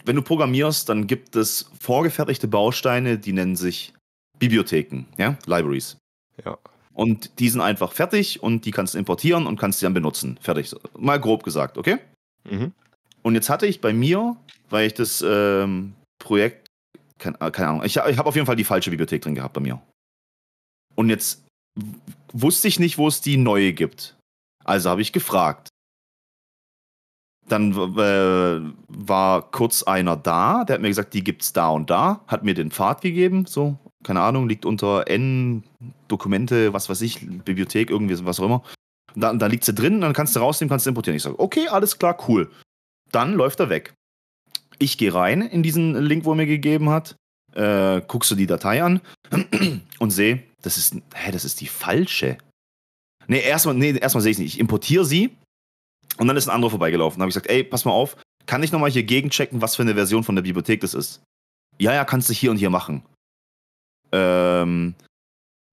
[0.04, 3.94] Wenn du programmierst, dann gibt es vorgefertigte Bausteine, die nennen sich
[4.42, 5.98] Bibliotheken, ja, Libraries.
[6.44, 6.58] Ja.
[6.94, 10.36] Und die sind einfach fertig und die kannst du importieren und kannst sie dann benutzen.
[10.40, 10.74] Fertig.
[10.98, 11.98] Mal grob gesagt, okay?
[12.50, 12.72] Mhm.
[13.22, 14.36] Und jetzt hatte ich bei mir,
[14.68, 16.66] weil ich das ähm, Projekt,
[17.18, 19.54] kein, äh, keine Ahnung, ich, ich habe auf jeden Fall die falsche Bibliothek drin gehabt
[19.54, 19.80] bei mir.
[20.96, 21.44] Und jetzt
[22.32, 24.16] wusste ich nicht, wo es die neue gibt.
[24.64, 25.68] Also habe ich gefragt.
[27.46, 32.24] Dann äh, war kurz einer da, der hat mir gesagt, die gibt's da und da,
[32.26, 35.62] hat mir den Pfad gegeben, so, keine Ahnung, liegt unter N
[36.08, 38.62] Dokumente, was weiß ich, Bibliothek, irgendwie, was auch immer.
[39.14, 41.16] Da, da liegt sie drin, dann kannst du rausnehmen, kannst du importieren.
[41.16, 42.50] Ich sage, okay, alles klar, cool.
[43.10, 43.94] Dann läuft er weg.
[44.78, 47.16] Ich gehe rein in diesen Link, wo er mir gegeben hat,
[47.54, 49.00] äh, guckst du die Datei an
[49.98, 52.38] und sehe, das ist, hä, das ist die falsche.
[53.26, 54.54] Nee, erstmal, nee, erstmal sehe ich es nicht.
[54.54, 55.30] Ich importiere sie
[56.16, 57.18] und dann ist ein anderer vorbeigelaufen.
[57.18, 59.82] Da habe ich gesagt, ey, pass mal auf, kann ich nochmal hier gegenchecken, was für
[59.82, 61.22] eine Version von der Bibliothek das ist?
[61.78, 63.02] Ja, ja, kannst du hier und hier machen.
[64.12, 64.94] Ähm,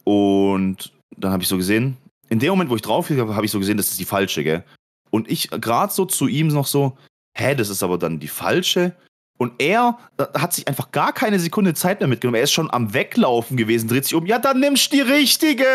[0.04, 1.98] und dann habe ich so gesehen,
[2.30, 4.44] in dem Moment, wo ich drauf habe, habe ich so gesehen, das ist die falsche,
[4.44, 4.64] gell?
[5.10, 6.98] Und ich gerade so zu ihm noch so,
[7.36, 8.96] hä, das ist aber dann die falsche.
[9.38, 9.98] Und er
[10.38, 12.36] hat sich einfach gar keine Sekunde Zeit mehr mitgenommen.
[12.36, 15.66] Er ist schon am Weglaufen gewesen, dreht sich um, ja, dann nimmst du die richtige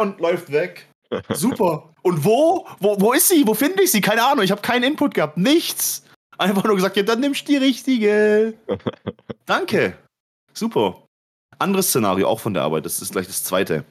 [0.00, 0.86] und läuft weg.
[1.30, 1.90] Super.
[2.02, 2.66] Und wo?
[2.80, 3.46] Wo, wo ist sie?
[3.46, 4.02] Wo finde ich sie?
[4.02, 5.38] Keine Ahnung, ich habe keinen Input gehabt.
[5.38, 6.04] Nichts.
[6.36, 8.54] Einfach nur gesagt, ja, dann nimmst du die richtige.
[9.46, 9.96] Danke.
[10.52, 11.03] Super.
[11.58, 12.86] Anderes Szenario, auch von der Arbeit.
[12.86, 13.84] Das ist gleich das zweite.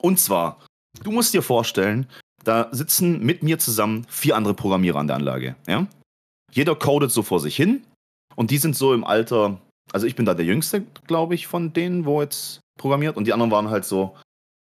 [0.00, 0.58] Und zwar,
[1.02, 2.06] du musst dir vorstellen,
[2.44, 5.56] da sitzen mit mir zusammen vier andere Programmierer an der Anlage.
[5.66, 5.86] Ja?
[6.52, 7.84] Jeder codet so vor sich hin.
[8.34, 9.60] Und die sind so im Alter,
[9.92, 13.16] also ich bin da der Jüngste, glaube ich, von denen, wo jetzt programmiert.
[13.16, 14.16] Und die anderen waren halt so,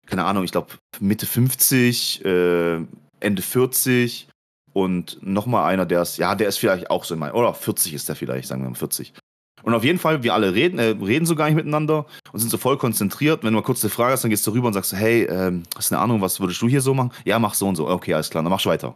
[0.05, 2.81] keine Ahnung, ich glaube Mitte 50, äh,
[3.19, 4.29] Ende 40
[4.73, 7.93] und nochmal einer, der ist, ja, der ist vielleicht auch so in meinem, oder 40
[7.93, 9.13] ist der vielleicht, sagen wir mal 40.
[9.69, 12.49] Und auf jeden Fall, wir alle reden, äh, reden so gar nicht miteinander und sind
[12.49, 13.43] so voll konzentriert.
[13.43, 15.62] Wenn du mal kurz eine Frage hast, dann gehst du rüber und sagst, hey, ähm,
[15.75, 17.12] hast du eine Ahnung, was würdest du hier so machen?
[17.23, 17.88] Ja, mach so und so.
[17.88, 18.95] Okay, alles klar, dann machst du weiter.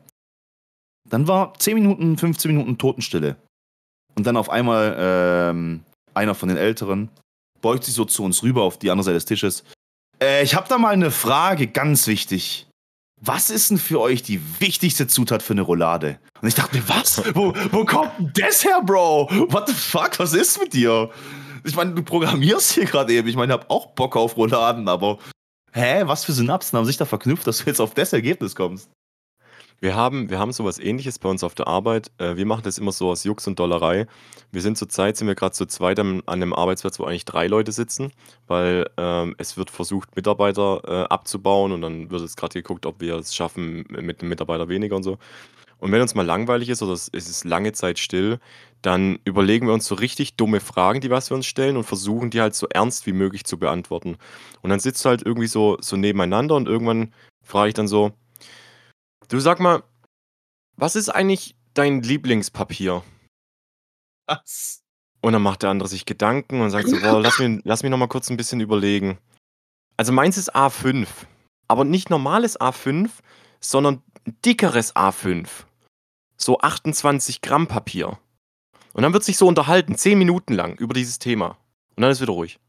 [1.08, 3.36] Dann war 10 Minuten, 15 Minuten Totenstille.
[4.16, 5.82] Und dann auf einmal ähm,
[6.16, 7.10] einer von den Älteren
[7.62, 9.64] beugt sich so zu uns rüber auf die andere Seite des Tisches.
[10.20, 12.66] Äh, ich habe da mal eine Frage, ganz wichtig.
[13.26, 16.20] Was ist denn für euch die wichtigste Zutat für eine Roulade?
[16.42, 17.24] Und ich dachte mir, was?
[17.34, 19.30] Wo, wo kommt denn das her, Bro?
[19.48, 20.20] What the fuck?
[20.20, 21.10] Was ist mit dir?
[21.64, 23.30] Ich meine, du programmierst hier gerade eben.
[23.30, 25.20] Ich meine, ich habe auch Bock auf Rouladen, aber
[25.72, 28.90] hä, was für Synapsen haben sich da verknüpft, dass du jetzt auf das Ergebnis kommst?
[29.84, 32.10] Wir haben, wir haben sowas ähnliches bei uns auf der Arbeit.
[32.18, 34.08] Äh, wir machen das immer so aus Jux und Dollerei.
[34.50, 37.74] Wir sind zurzeit, sind wir gerade zu zweit an einem Arbeitsplatz, wo eigentlich drei Leute
[37.74, 38.14] sitzen,
[38.48, 43.02] weil ähm, es wird versucht, Mitarbeiter äh, abzubauen und dann wird jetzt gerade geguckt, ob
[43.02, 45.18] wir es schaffen mit einem Mitarbeiter weniger und so.
[45.80, 48.40] Und wenn uns mal langweilig ist oder es es ist lange Zeit still,
[48.84, 52.30] dann überlegen wir uns so richtig dumme Fragen, die was wir uns stellen und versuchen
[52.30, 54.16] die halt so ernst wie möglich zu beantworten.
[54.62, 58.14] Und dann sitzt du halt irgendwie so, so nebeneinander und irgendwann frage ich dann so,
[59.34, 59.82] Du sag mal,
[60.76, 63.02] was ist eigentlich dein Lieblingspapier?
[64.28, 64.84] Was?
[65.22, 67.90] Und dann macht der andere sich Gedanken und sagt so, boah, lass mich, lass mich
[67.90, 69.18] noch mal kurz ein bisschen überlegen.
[69.98, 71.08] Also meins ist A5,
[71.68, 73.10] aber nicht normales A5,
[73.60, 74.04] sondern
[74.46, 75.48] dickeres A5.
[76.38, 78.20] So 28 Gramm Papier.
[78.94, 81.58] Und dann wird sich so unterhalten, 10 Minuten lang über dieses Thema.
[81.96, 82.60] Und dann ist wieder ruhig.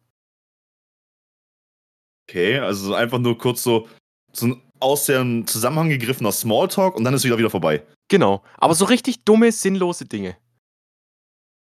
[2.26, 3.86] Okay, also so einfach nur kurz so,
[4.32, 7.86] so ein aus dem Zusammenhang gegriffener Smalltalk und dann ist wieder wieder vorbei.
[8.08, 8.42] Genau.
[8.58, 10.36] Aber so richtig dumme, sinnlose Dinge.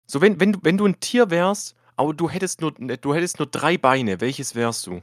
[0.08, 3.40] So, wenn, wenn, du- wenn du ein Tier wärst, aber du hättest nur, du hättest
[3.40, 5.02] nur drei Beine, welches wärst du?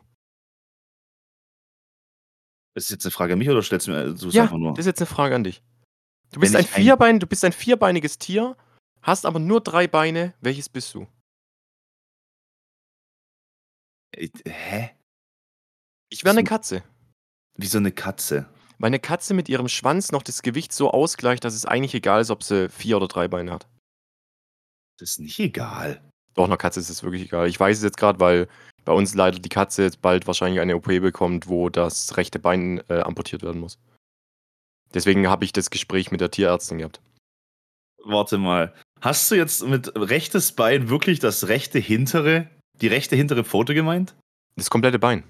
[2.74, 4.56] Ist das jetzt eine Frage an mich oder stellst du mir du es Ja, einfach
[4.58, 4.70] nur?
[4.72, 5.62] das ist jetzt eine Frage an dich.
[6.32, 8.56] Du bist ein, ich ein- Vierbein, du bist ein vierbeiniges Tier,
[9.02, 11.06] hast aber nur drei Beine, welches bist du?
[14.16, 14.90] Äh, Hä?
[16.10, 16.82] Ich wäre eine Katze.
[17.56, 18.46] Wie so eine Katze.
[18.78, 22.20] Weil eine Katze mit ihrem Schwanz noch das Gewicht so ausgleicht, dass es eigentlich egal
[22.20, 23.66] ist, ob sie vier oder drei Beine hat.
[24.98, 26.00] Das ist nicht egal.
[26.34, 27.48] Doch, einer Katze ist es wirklich egal.
[27.48, 28.48] Ich weiß es jetzt gerade, weil
[28.84, 32.82] bei uns leider die Katze jetzt bald wahrscheinlich eine OP bekommt, wo das rechte Bein
[32.88, 33.78] äh, amputiert werden muss.
[34.94, 37.00] Deswegen habe ich das Gespräch mit der Tierärztin gehabt.
[38.04, 38.74] Warte mal.
[39.00, 42.48] Hast du jetzt mit rechtes Bein wirklich das rechte hintere,
[42.80, 44.14] die rechte hintere Pfote gemeint?
[44.56, 45.24] Das komplette Bein.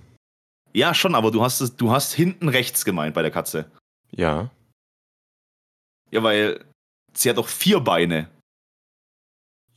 [0.72, 3.70] Ja, schon, aber du hast es, du hast hinten rechts gemeint bei der Katze.
[4.11, 4.50] Ja.
[6.11, 6.64] Ja, weil
[7.14, 8.28] sie hat doch vier Beine.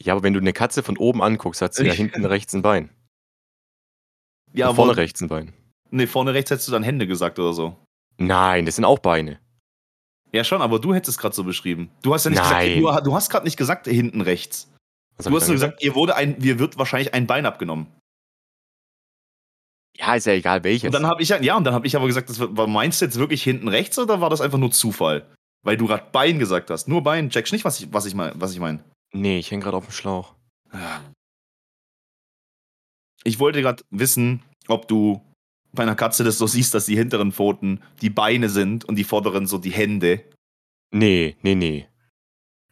[0.02, 2.62] Ja, aber wenn du eine Katze von oben anguckst, hat sie ja hinten rechts ein
[2.62, 2.90] Bein.
[4.54, 5.54] Ja, Und vorne aber, rechts ein Bein.
[5.92, 7.78] Nee, vorne rechts hättest du dann Hände gesagt oder so.
[8.18, 9.40] Nein, das sind auch Beine.
[10.32, 11.90] Ja, schon, aber du hättest es gerade so beschrieben.
[12.02, 12.80] Du hast ja nicht Nein.
[12.82, 14.72] gesagt, du, du hast gerade nicht gesagt hinten rechts.
[15.18, 17.88] Was Du hast nur gesagt, ihr wurde ein, mir wird wahrscheinlich ein Bein abgenommen.
[19.98, 20.88] Ja, ist ja egal welches.
[20.88, 23.02] Und dann habe ich ja, ja, und dann habe ich aber gesagt, das war, meinst
[23.02, 25.26] du jetzt wirklich hinten rechts oder war das einfach nur Zufall?
[25.64, 26.88] Weil du gerade Bein gesagt hast.
[26.88, 27.30] Nur Bein.
[27.30, 28.84] Checkst nicht, was ich, was ich meine, ich meine.
[29.14, 30.34] nee, ich hänge gerade auf dem Schlauch.
[33.24, 35.22] Ich wollte gerade wissen, ob du
[35.72, 39.04] bei einer Katze das so siehst, dass die hinteren Pfoten die Beine sind und die
[39.04, 40.24] vorderen so die Hände.
[40.92, 41.88] Nee, nee, nee.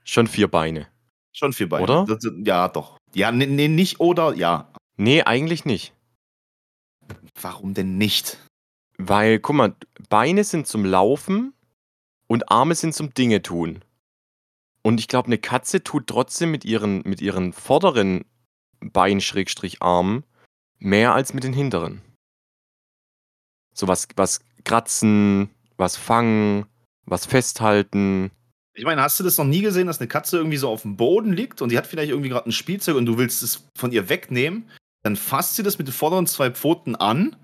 [0.04, 0.88] Schon vier Beine.
[1.34, 1.84] Schon vier Beine.
[1.84, 2.06] Oder?
[2.06, 2.98] Das, ja, doch.
[3.14, 4.72] Ja, nee, nee, nicht oder, ja.
[4.98, 5.94] Nee, eigentlich nicht.
[7.42, 8.38] Warum denn nicht?
[8.98, 9.76] Weil, guck mal,
[10.10, 11.54] Beine sind zum Laufen
[12.28, 13.84] und Arme sind zum Dinge tun.
[14.82, 18.26] Und ich glaube, eine Katze tut trotzdem mit ihren, mit ihren vorderen
[18.82, 20.24] Bein-Armen
[20.80, 22.02] mehr als mit den hinteren.
[23.74, 26.66] So was, was kratzen, was fangen,
[27.06, 28.32] was festhalten.
[28.76, 30.98] Ich meine, hast du das noch nie gesehen, dass eine Katze irgendwie so auf dem
[30.98, 33.92] Boden liegt und die hat vielleicht irgendwie gerade ein Spielzeug und du willst es von
[33.92, 34.70] ihr wegnehmen?
[35.04, 37.36] Dann fasst sie das mit den vorderen zwei Pfoten an,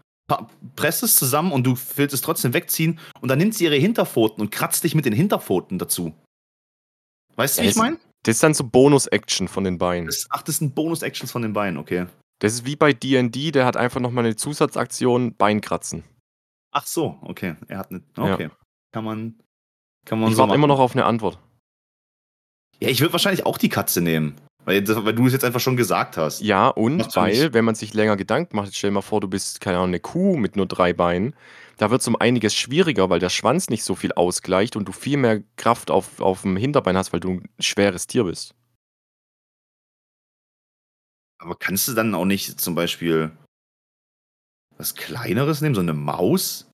[0.75, 4.41] presst es zusammen und du willst es trotzdem wegziehen und dann nimmt sie ihre Hinterpfoten
[4.41, 6.13] und kratzt dich mit den Hinterpfoten dazu.
[7.35, 7.99] Weißt du, Ja, wie ich meine?
[8.23, 10.07] Das ist dann so Bonus-Action von den Beinen.
[10.07, 12.07] Das- Ach, das sind Bonus-Actions von den Beinen, okay.
[12.39, 16.03] Das ist wie bei D&D, der hat einfach nochmal eine Zusatzaktion, Beinkratzen.
[16.71, 17.55] Ach so, okay.
[17.67, 18.01] Er hat eine.
[18.17, 18.33] Ja.
[18.33, 18.49] Okay.
[18.93, 19.39] Kann man.
[20.05, 21.39] Kann man Ich so warte immer noch auf eine Antwort.
[22.79, 24.35] Ja, ich würde wahrscheinlich auch die Katze nehmen.
[24.69, 26.41] Weil, das, weil du es jetzt einfach schon gesagt hast.
[26.41, 29.61] Ja, und weil, wenn man sich länger Gedanken macht, stell dir mal vor, du bist,
[29.61, 31.35] keine Ahnung, eine Kuh mit nur drei Beinen,
[31.77, 34.91] da wird es um einiges schwieriger, weil der Schwanz nicht so viel ausgleicht und du
[34.91, 38.53] viel mehr Kraft auf, auf dem Hinterbein hast, weil du ein schweres Tier bist.
[41.39, 43.31] Aber kannst du dann auch nicht zum Beispiel
[44.77, 45.73] was Kleineres nehmen?
[45.73, 46.69] So eine Maus?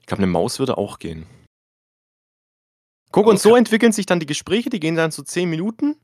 [0.00, 1.26] Ich glaube, eine Maus würde auch gehen.
[3.12, 5.96] Guck, und so entwickeln sich dann die Gespräche, die gehen dann so zehn Minuten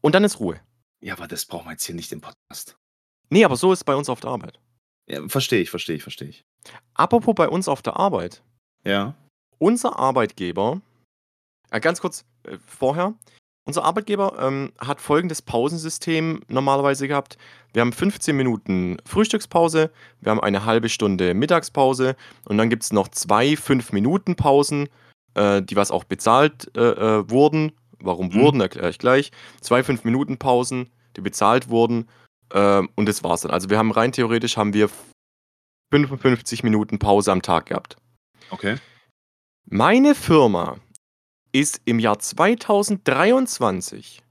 [0.00, 0.60] und dann ist Ruhe.
[1.02, 2.76] Ja, aber das brauchen wir jetzt hier nicht im Podcast.
[3.30, 4.60] Nee, aber so ist es bei uns auf der Arbeit.
[5.08, 6.44] Ja, verstehe ich, verstehe ich, verstehe ich.
[6.94, 8.42] Apropos bei uns auf der Arbeit.
[8.84, 9.14] Ja.
[9.58, 10.80] unser Arbeitgeber,
[11.70, 13.14] äh, ganz kurz äh, vorher,
[13.64, 17.38] unser Arbeitgeber ähm, hat folgendes Pausensystem normalerweise gehabt.
[17.72, 22.92] Wir haben 15 Minuten Frühstückspause, wir haben eine halbe Stunde Mittagspause und dann gibt es
[22.92, 24.88] noch zwei 5-Minuten-Pausen,
[25.34, 27.72] äh, die was auch bezahlt äh, äh, wurden.
[28.00, 28.34] Warum Mhm.
[28.34, 29.30] wurden, erkläre ich gleich.
[29.60, 32.08] Zwei 5-Minuten-Pausen, die bezahlt wurden
[32.52, 33.52] äh, und das war's dann.
[33.52, 34.88] Also wir haben rein theoretisch haben wir
[35.92, 37.96] 55 Minuten Pause am Tag gehabt.
[38.50, 38.76] Okay.
[39.66, 40.78] Meine Firma
[41.52, 44.22] ist im Jahr 2023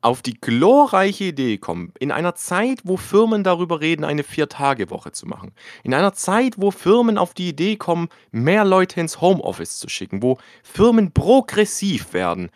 [0.00, 5.26] auf die glorreiche Idee gekommen, in einer Zeit, wo Firmen darüber reden, eine Vier-Tage-Woche zu
[5.26, 9.88] machen, in einer Zeit, wo Firmen auf die Idee kommen, mehr Leute ins Homeoffice zu
[9.88, 12.50] schicken, wo Firmen progressiv werden,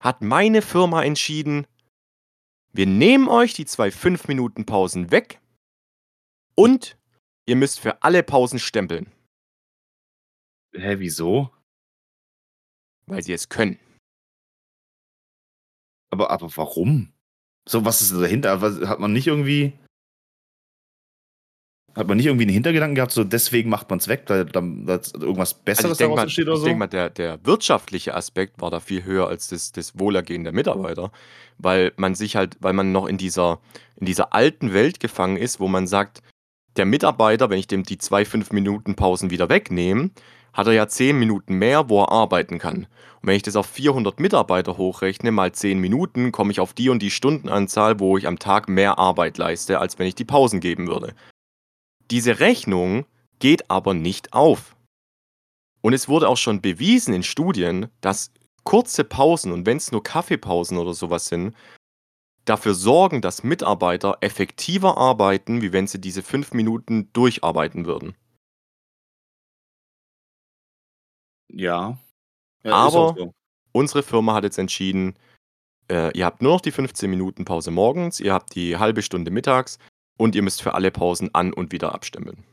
[0.00, 1.66] hat meine Firma entschieden,
[2.72, 5.40] wir nehmen euch die zwei 5-Minuten-Pausen weg
[6.54, 6.96] und
[7.46, 9.12] ihr müsst für alle Pausen stempeln,
[10.72, 11.50] Hä, wieso?
[13.06, 13.78] weil sie es können.
[16.10, 17.12] Aber, aber warum?
[17.68, 18.60] So, was ist dahinter?
[18.60, 19.74] Hat man nicht irgendwie.
[21.94, 24.86] Hat man nicht irgendwie einen Hintergedanken gehabt, so deswegen macht man es weg, weil dann
[24.86, 26.64] da irgendwas Besseres Also ich denke daraus mal, entsteht oder ich so?
[26.66, 30.52] denk mal der, der wirtschaftliche Aspekt war da viel höher als das, das Wohlergehen der
[30.52, 31.10] Mitarbeiter,
[31.56, 33.60] weil man sich halt, weil man noch in dieser,
[33.96, 36.22] in dieser alten Welt gefangen ist, wo man sagt,
[36.76, 40.10] der Mitarbeiter, wenn ich dem die zwei, fünf Minuten Pausen wieder wegnehme,
[40.52, 42.86] hat er ja zehn Minuten mehr, wo er arbeiten kann.
[43.20, 46.88] Und wenn ich das auf 400 Mitarbeiter hochrechne, mal 10 Minuten, komme ich auf die
[46.88, 50.60] und die Stundenanzahl, wo ich am Tag mehr Arbeit leiste, als wenn ich die Pausen
[50.60, 51.14] geben würde.
[52.10, 53.06] Diese Rechnung
[53.38, 54.76] geht aber nicht auf.
[55.80, 58.32] Und es wurde auch schon bewiesen in Studien, dass
[58.64, 61.54] kurze Pausen, und wenn es nur Kaffeepausen oder sowas sind,
[62.44, 68.14] dafür sorgen, dass Mitarbeiter effektiver arbeiten, wie wenn sie diese fünf Minuten durcharbeiten würden.
[71.50, 71.98] Ja.
[72.64, 73.34] ja Aber so.
[73.72, 75.14] unsere Firma hat jetzt entschieden,
[75.90, 79.30] äh, ihr habt nur noch die 15 Minuten Pause morgens, ihr habt die halbe Stunde
[79.30, 79.78] mittags
[80.18, 82.44] und ihr müsst für alle Pausen an und wieder abstimmeln.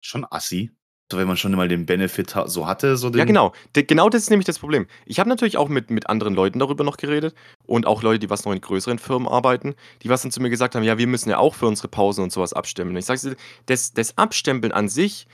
[0.00, 0.70] Schon assi.
[1.10, 3.54] So, wenn man schon mal den Benefit ha so hatte, so den Ja, genau.
[3.74, 4.86] D genau das ist nämlich das Problem.
[5.06, 7.34] Ich habe natürlich auch mit mit anderen Leuten darüber noch geredet
[7.66, 10.50] und auch Leute, die was noch in größeren Firmen arbeiten, die was dann zu mir
[10.50, 13.36] gesagt haben: „Ja, wir müssen ja auch für unsere Pausen und sowas abstimmen.“ ich sage
[13.66, 15.26] das das Abstempeln an sich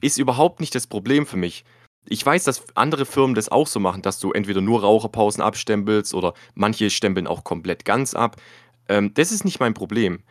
[0.00, 1.64] ist überhaupt nicht das Problem für mich.
[2.06, 6.12] Ich weiß, dass andere Firmen das auch so machen, dass du entweder nur Raucherpausen abstempelst
[6.14, 8.36] oder manche stempeln auch komplett ganz ab.
[8.88, 10.22] Ähm, das ist nicht mein Problem.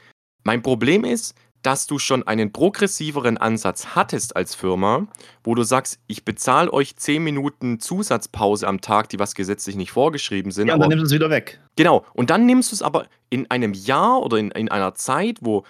[0.44, 5.08] Mein Problem ist, dass du schon einen progressiveren Ansatz hattest als Firma,
[5.44, 9.92] wo du sagst, ich bezahle euch 10 Minuten Zusatzpause am Tag, die was gesetzlich nicht
[9.92, 10.68] vorgeschrieben sind.
[10.68, 11.60] Ja, und dann nimmst du es wieder weg.
[11.78, 12.06] Genau.
[12.14, 15.64] Und dann nimmst du es aber in einem Jahr oder in, in einer Zeit, wo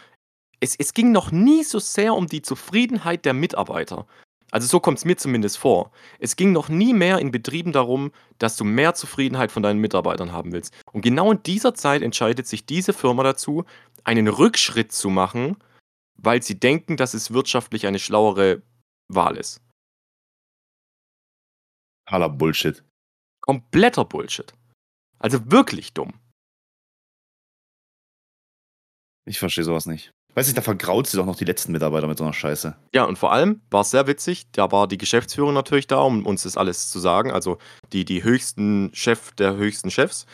[0.63, 4.07] es, es ging noch nie so sehr um die Zufriedenheit der Mitarbeiter.
[4.49, 5.91] Also so kommt es mir zumindest vor.
[6.19, 10.31] Es ging noch nie mehr in Betrieben darum, dass du mehr Zufriedenheit von deinen Mitarbeitern
[10.31, 10.73] haben willst.
[10.93, 13.65] Und genau in dieser Zeit entscheidet sich diese Firma dazu,
[14.05, 15.57] einen Rückschritt zu machen,
[16.15, 18.61] weil sie denken, dass es wirtschaftlich eine schlauere
[19.09, 19.59] Wahl ist.
[22.07, 22.83] Haller Bullshit.
[23.41, 24.53] Kompletter Bullshit.
[25.19, 26.13] Also wirklich dumm.
[29.25, 30.13] Ich verstehe sowas nicht.
[30.35, 32.75] Weiß ich, da vergraut sie doch noch die letzten Mitarbeiter mit so einer Scheiße.
[32.93, 36.25] Ja, und vor allem war es sehr witzig, da war die Geschäftsführung natürlich da, um
[36.25, 37.59] uns das alles zu sagen, also
[37.91, 40.25] die, die höchsten Chef der höchsten Chefs.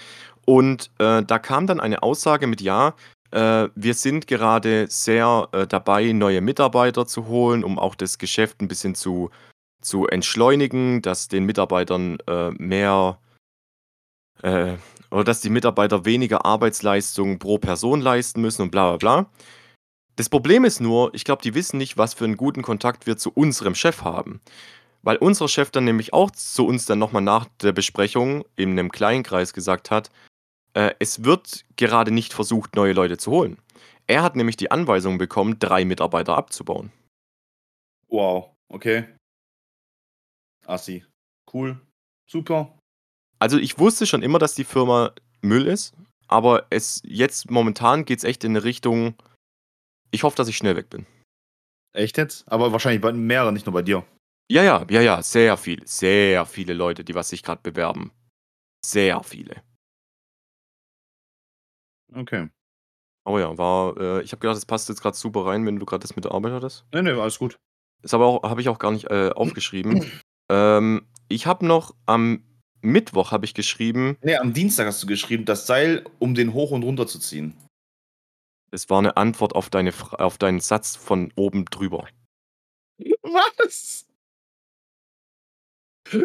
[0.45, 2.95] Und äh, da kam dann eine Aussage mit, ja,
[3.31, 8.61] äh, wir sind gerade sehr äh, dabei, neue Mitarbeiter zu holen, um auch das Geschäft
[8.61, 9.29] ein bisschen zu,
[9.81, 13.19] zu entschleunigen, dass den Mitarbeitern äh, mehr
[14.41, 14.73] äh,
[15.11, 19.29] oder dass die Mitarbeiter weniger Arbeitsleistung pro Person leisten müssen und bla bla bla.
[20.15, 23.17] Das Problem ist nur, ich glaube, die wissen nicht, was für einen guten Kontakt wir
[23.17, 24.41] zu unserem Chef haben.
[25.01, 28.91] Weil unser Chef dann nämlich auch zu uns dann nochmal nach der Besprechung in einem
[28.91, 30.11] kleinen Kreis gesagt hat,
[30.73, 33.57] äh, es wird gerade nicht versucht, neue Leute zu holen.
[34.07, 36.91] Er hat nämlich die Anweisung bekommen, drei Mitarbeiter abzubauen.
[38.07, 39.05] Wow, okay.
[40.65, 41.05] Assi.
[41.51, 41.79] Cool.
[42.29, 42.77] Super.
[43.39, 45.95] Also ich wusste schon immer, dass die Firma Müll ist,
[46.27, 49.15] aber es jetzt momentan geht es echt in eine Richtung,
[50.11, 51.05] ich hoffe, dass ich schnell weg bin.
[51.93, 52.47] Echt jetzt?
[52.51, 54.05] Aber wahrscheinlich bei mehreren, nicht nur bei dir.
[54.51, 58.11] Ja, ja, ja, ja, sehr viel, sehr viele Leute, die was sich gerade bewerben.
[58.83, 59.61] Sehr viele.
[62.13, 62.49] Okay.
[63.25, 65.85] Oh ja, war, äh, ich habe gedacht, das passt jetzt gerade super rein, wenn du
[65.85, 66.85] gerade das mit der Arbeit hattest.
[66.93, 67.59] Nee, nee, alles gut.
[68.01, 70.05] Ist aber auch, habe ich auch gar nicht äh, aufgeschrieben.
[70.51, 72.43] ähm, ich habe noch am
[72.81, 74.17] Mittwoch habe ich geschrieben.
[74.23, 77.55] Nee, am Dienstag hast du geschrieben, das Seil, um den hoch und runter zu ziehen.
[78.71, 82.07] Es war eine Antwort auf, deine, auf deinen Satz von oben drüber.
[83.23, 84.05] Was?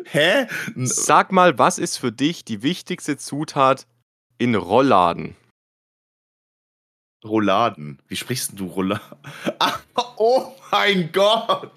[0.07, 0.46] Hä?
[0.76, 3.87] Sag mal, was ist für dich die wichtigste Zutat
[4.38, 5.37] in Rollladen?
[7.24, 8.02] Rouladen.
[8.09, 9.18] Wie sprichst du Rouladen?
[10.16, 11.70] oh mein Gott!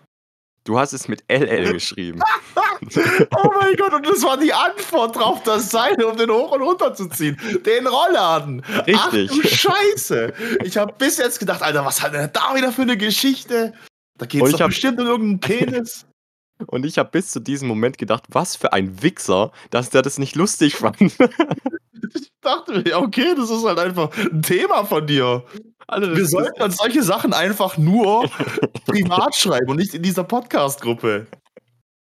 [0.67, 2.19] Du hast es mit LL geschrieben.
[2.21, 6.61] oh mein Gott, und das war die Antwort drauf, das Seil, um den hoch und
[6.61, 7.39] runter zu ziehen.
[7.65, 8.59] Den Rollladen.
[8.85, 9.31] Richtig.
[9.31, 10.33] Ach du Scheiße.
[10.65, 13.73] Ich habe bis jetzt gedacht, Alter, was hat er da wieder für eine Geschichte?
[14.17, 16.05] Da geht es doch hab, bestimmt um irgendeinen Penis.
[16.67, 20.17] Und ich habe bis zu diesem Moment gedacht, was für ein Wichser, dass der das
[20.17, 20.99] nicht lustig fand.
[21.01, 25.45] ich dachte mir, okay, das ist halt einfach ein Thema von dir.
[25.87, 28.29] Also Wir sollten uns solche Sachen einfach nur
[28.85, 31.27] privat schreiben und nicht in dieser Podcast-Gruppe.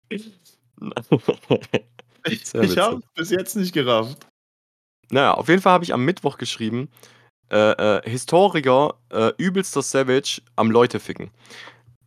[0.10, 0.32] ich
[2.26, 4.28] ich habe bis jetzt nicht gerafft.
[5.10, 6.90] Naja, auf jeden Fall habe ich am Mittwoch geschrieben,
[7.52, 11.32] äh, äh, Historiker, äh, übelster Savage am Leute ficken.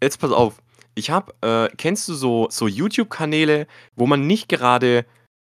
[0.03, 0.63] Jetzt pass auf,
[0.95, 3.67] ich habe, äh, kennst du so, so YouTube-Kanäle,
[3.97, 5.05] wo man nicht gerade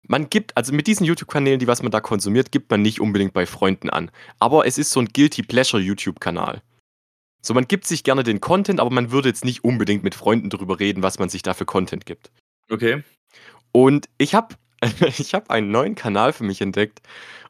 [0.07, 3.33] man gibt, also mit diesen YouTube-Kanälen, die was man da konsumiert, gibt man nicht unbedingt
[3.33, 4.11] bei Freunden an.
[4.39, 6.61] Aber es ist so ein Guilty Pleasure YouTube-Kanal.
[7.41, 10.49] So, man gibt sich gerne den Content, aber man würde jetzt nicht unbedingt mit Freunden
[10.49, 12.31] darüber reden, was man sich da für Content gibt.
[12.69, 13.03] Okay.
[13.71, 14.55] Und ich habe
[15.17, 17.01] ich hab einen neuen Kanal für mich entdeckt.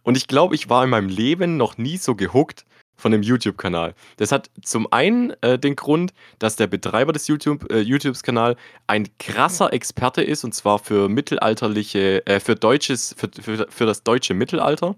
[0.03, 3.95] Und ich glaube, ich war in meinem Leben noch nie so gehuckt von dem YouTube-Kanal.
[4.17, 8.55] Das hat zum einen äh, den Grund, dass der Betreiber des YouTube, äh, YouTubes-Kanal
[8.87, 14.03] ein krasser Experte ist und zwar für mittelalterliche, äh, für deutsches, für, für, für, das
[14.03, 14.95] deutsche Mittelalter.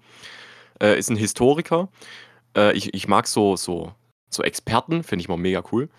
[0.82, 1.90] Äh, ist ein Historiker.
[2.56, 3.94] Äh, ich, ich mag so, so,
[4.30, 5.90] so Experten, finde ich mal mega cool.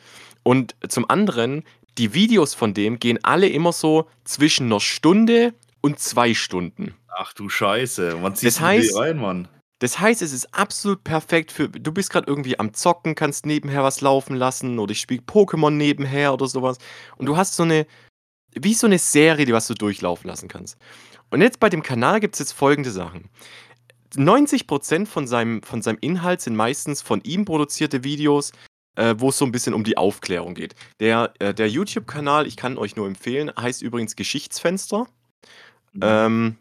[0.43, 1.65] Und zum anderen,
[1.99, 6.95] die Videos von dem gehen alle immer so zwischen einer Stunde und zwei Stunden.
[7.09, 8.19] Ach du Scheiße.
[8.21, 9.49] Wann ziehst Das heißt- rein, Mann?
[9.79, 11.69] Das heißt, es ist absolut perfekt für.
[11.69, 15.71] Du bist gerade irgendwie am Zocken, kannst nebenher was laufen lassen oder ich spiele Pokémon
[15.71, 16.79] nebenher oder sowas.
[17.17, 17.87] Und du hast so eine.
[18.59, 20.79] Wie so eine Serie, die was du durchlaufen lassen kannst.
[21.29, 23.29] Und jetzt bei dem Kanal gibt es jetzt folgende Sachen.
[24.15, 28.53] 90% von seinem, von seinem Inhalt sind meistens von ihm produzierte Videos,
[28.95, 30.75] äh, wo es so ein bisschen um die Aufklärung geht.
[31.01, 35.07] Der, äh, der YouTube-Kanal, ich kann euch nur empfehlen, heißt übrigens Geschichtsfenster.
[36.01, 36.57] Ähm,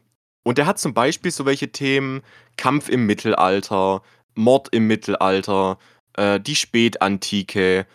[0.46, 2.22] und der hat zum Beispiel so welche Themen:
[2.56, 4.02] Kampf im Mittelalter,
[4.36, 5.78] Mord im Mittelalter,
[6.14, 7.88] äh, die Spätantike,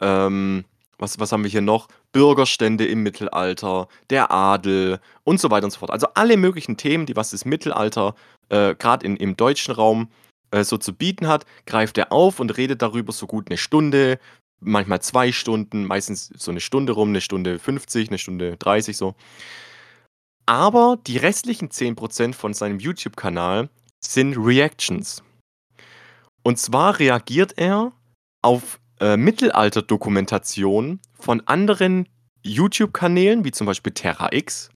[0.00, 0.64] ähm,
[0.98, 1.88] was, was haben wir hier noch?
[2.12, 5.90] Bürgerstände im Mittelalter, der Adel und so weiter und so fort.
[5.90, 8.14] Also alle möglichen Themen, die was das Mittelalter
[8.50, 10.08] äh, gerade im deutschen Raum
[10.52, 14.18] äh, so zu bieten hat, greift er auf und redet darüber so gut eine Stunde,
[14.60, 19.14] manchmal zwei Stunden, meistens so eine Stunde rum, eine Stunde 50, eine Stunde 30 so.
[20.46, 23.68] Aber die restlichen 10% von seinem YouTube-Kanal
[24.04, 25.22] sind Reactions.
[26.42, 27.92] Und zwar reagiert er
[28.42, 32.08] auf äh, Mittelalter-Dokumentationen von anderen
[32.42, 34.70] YouTube-Kanälen, wie zum Beispiel Terra X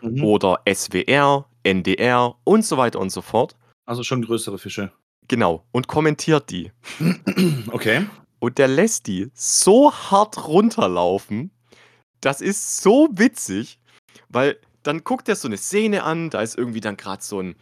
[0.00, 0.24] Mhm.
[0.24, 3.56] oder SWR, NDR und so weiter und so fort.
[3.86, 4.92] Also schon größere Fische.
[5.28, 5.64] Genau.
[5.72, 6.72] Und kommentiert die.
[7.70, 8.06] Okay.
[8.40, 11.50] Und der lässt die so hart runterlaufen.
[12.20, 13.80] Das ist so witzig,
[14.28, 14.58] weil
[14.88, 17.56] dann guckt er so eine Szene an, da ist irgendwie dann gerade so ein,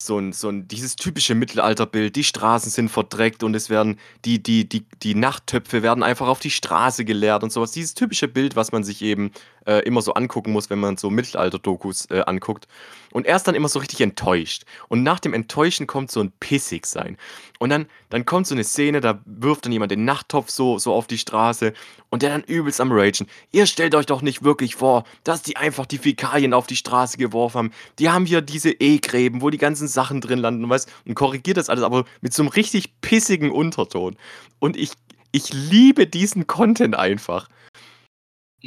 [0.00, 4.40] so ein, so ein, dieses typische Mittelalterbild, die Straßen sind verdreckt und es werden, die,
[4.42, 7.72] die, die, die Nachttöpfe werden einfach auf die Straße geleert und sowas.
[7.72, 9.32] Dieses typische Bild, was man sich eben
[9.68, 12.66] äh, immer so angucken muss, wenn man so Mittelalter-Dokus äh, anguckt.
[13.12, 14.64] Und er ist dann immer so richtig enttäuscht.
[14.88, 17.16] Und nach dem Enttäuschen kommt so ein Pissig-Sein.
[17.58, 20.94] Und dann, dann kommt so eine Szene, da wirft dann jemand den Nachttopf so, so
[20.94, 21.74] auf die Straße
[22.10, 23.26] und der dann übelst am Ragen.
[23.52, 27.18] Ihr stellt euch doch nicht wirklich vor, dass die einfach die Fäkalien auf die Straße
[27.18, 27.70] geworfen haben.
[27.98, 31.58] Die haben hier diese E-Gräben, wo die ganzen Sachen drin landen und was und korrigiert
[31.58, 34.16] das alles, aber mit so einem richtig pissigen Unterton.
[34.60, 34.92] Und ich,
[35.32, 37.48] ich liebe diesen Content einfach.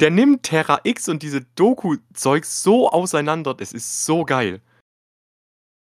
[0.00, 4.60] Der nimmt Terra X und diese Doku-Zeug so auseinander, das ist so geil.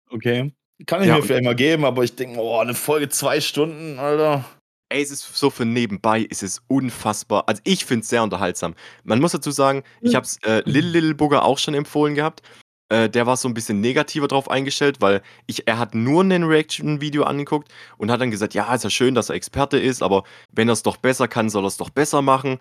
[0.09, 0.53] Okay.
[0.85, 3.99] Kann ich Ja, mir vielleicht mal geben, aber ich denke, oh, eine Folge zwei Stunden,
[3.99, 4.45] Alter.
[4.89, 7.43] Ey, es ist so für nebenbei, es ist unfassbar.
[7.47, 8.73] Also ich finde es sehr unterhaltsam.
[9.03, 12.41] Man muss dazu sagen, ich habe es äh, Lil Little Bugger auch schon empfohlen gehabt.
[12.89, 16.43] Äh, der war so ein bisschen negativer drauf eingestellt, weil ich, er hat nur ein
[16.43, 20.23] Reaction-Video angeguckt und hat dann gesagt, ja, ist ja schön, dass er Experte ist, aber
[20.53, 22.59] wenn er es doch besser kann, soll er es doch besser machen.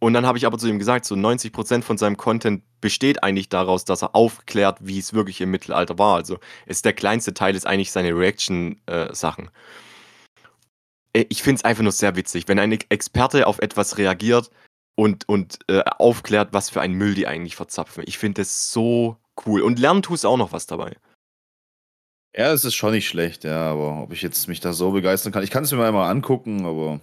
[0.00, 3.48] Und dann habe ich aber zu ihm gesagt, so 90% von seinem Content besteht eigentlich
[3.48, 6.16] daraus, dass er aufklärt, wie es wirklich im Mittelalter war.
[6.16, 9.50] Also ist der kleinste Teil ist eigentlich seine Reaction-Sachen.
[11.14, 14.50] Äh, ich finde es einfach nur sehr witzig, wenn ein Experte auf etwas reagiert
[14.96, 18.04] und, und äh, aufklärt, was für ein Müll die eigentlich verzapfen.
[18.06, 19.16] Ich finde das so
[19.46, 19.62] cool.
[19.62, 20.96] Und lernen tust auch noch was dabei.
[22.36, 25.32] Ja, es ist schon nicht schlecht, ja, aber ob ich jetzt mich da so begeistern
[25.32, 25.44] kann.
[25.44, 27.00] Ich kann es mir mal angucken, aber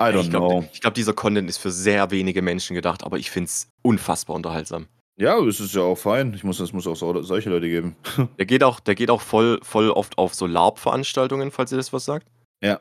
[0.00, 0.48] I don't ich know.
[0.48, 4.34] glaube, glaub, dieser Content ist für sehr wenige Menschen gedacht, aber ich finde es unfassbar
[4.34, 4.86] unterhaltsam.
[5.18, 6.32] Ja, es ist ja auch fein.
[6.32, 7.94] Ich muss, es muss auch so, solche Leute geben.
[8.38, 11.92] Der geht auch, der geht auch voll, voll oft auf so LARP-Veranstaltungen, falls ihr das
[11.92, 12.26] was sagt.
[12.64, 12.80] Ja.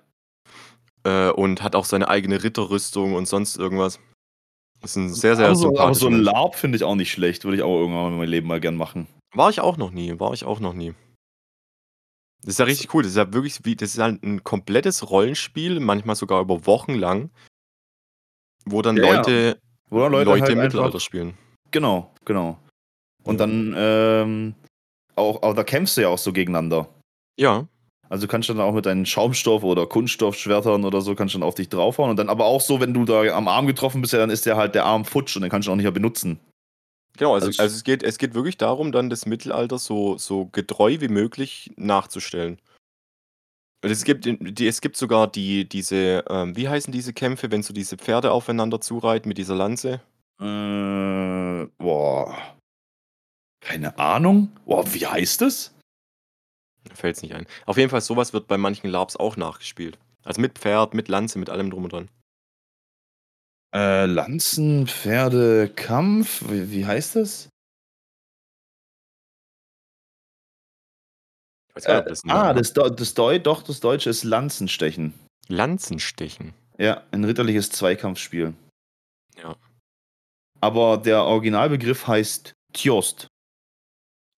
[1.03, 3.99] Äh, und hat auch seine eigene Ritterrüstung und sonst irgendwas.
[4.79, 6.21] Das ist ein sehr, sehr aber, so, aber so ein.
[6.21, 7.43] LARP finde ich auch nicht schlecht.
[7.43, 9.07] Würde ich auch irgendwann in meinem Leben mal gern machen.
[9.35, 10.93] War ich auch noch nie, war ich auch noch nie.
[12.41, 13.03] Das ist ja richtig cool.
[13.03, 16.93] Das ist ja wirklich wie, das ist halt ein komplettes Rollenspiel, manchmal sogar über Wochen
[16.95, 17.29] lang,
[18.65, 19.15] wo dann Ja, ja.
[19.17, 19.59] Leute,
[19.89, 21.37] Wo dann Leute, Leute, halt im Mittelalter spielen.
[21.71, 22.57] Genau, genau.
[23.23, 24.55] Und dann, ähm,
[25.15, 26.87] auch, auch da kämpfst du ja auch so gegeneinander.
[27.37, 27.67] Ja,
[28.07, 31.47] Also du kannst dann auch mit deinen Schaumstoff- oder Kunststoffschwertern oder so, kannst du dann
[31.47, 32.09] auf dich draufhauen.
[32.09, 34.45] Und dann aber auch so, wenn du da am Arm getroffen bist, ja, dann ist
[34.45, 36.39] der halt der Arm futsch und den kannst du auch nicht mehr benutzen.
[37.19, 37.35] Genau.
[37.35, 40.97] Also, Also- also es, geht, es geht wirklich darum, dann das Mittelalter so, so getreu
[40.99, 42.59] wie möglich nachzustellen.
[43.83, 47.63] Und es gibt, die, es gibt sogar die, diese, ähm, wie heißen diese Kämpfe, wenn
[47.63, 50.01] so diese Pferde aufeinander zureiten mit dieser Lanze?
[50.41, 52.35] Äh, boah.
[53.61, 54.51] Keine Ahnung.
[54.65, 55.73] Boah, wie heißt es?
[56.93, 57.45] Fällt es nicht ein.
[57.65, 59.97] Auf jeden Fall, sowas wird bei manchen LARPs auch nachgespielt.
[60.23, 62.09] Also mit Pferd, mit Lanze, mit allem drum und dran.
[63.73, 66.43] Äh, Lanzen, Pferde, Kampf.
[66.49, 67.15] Wie, wie heißt
[71.85, 75.13] Äh, das ein ah, das, das Deu doch, das Deutsche ist Lanzenstechen.
[75.47, 76.53] Lanzenstechen.
[76.77, 78.53] Ja, ein ritterliches Zweikampfspiel.
[79.41, 79.55] Ja.
[80.61, 83.27] Aber der Originalbegriff heißt Tjost.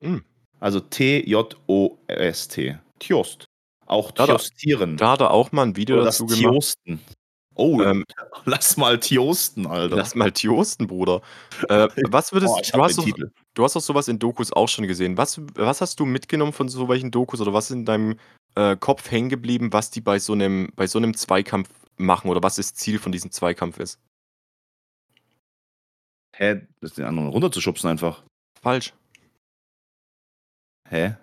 [0.04, 0.24] Hm.
[0.60, 2.78] Also T-J-O-S-T.
[3.00, 3.46] Tjost.
[3.88, 4.98] Auch Da- Tjostieren.
[4.98, 6.54] Da hat er auch mal ein Video Oder das dazu gemacht.
[6.54, 7.00] Tjosten.
[7.62, 8.06] Oh, Ähm,
[8.46, 9.96] lass mal Tiosten, Alter.
[9.96, 11.22] lass mal Tiosten, Bruder.
[11.70, 13.06] Äh, was würdest oh, du hast doch,
[13.54, 15.16] du hast doch sowas in Dokus auch schon gesehen.
[15.16, 18.18] Was, was hast du mitgenommen von so welchen Dokus oder was ist in deinem
[18.56, 22.42] äh, Kopf hängen geblieben, was die bei so einem bei so einem Zweikampf machen oder
[22.42, 24.00] was das Ziel von diesem Zweikampf ist?
[26.36, 26.68] Hä?
[26.80, 28.24] Das den anderen runterzuschubsen einfach.
[28.60, 28.94] Falsch.
[30.90, 31.16] Hä?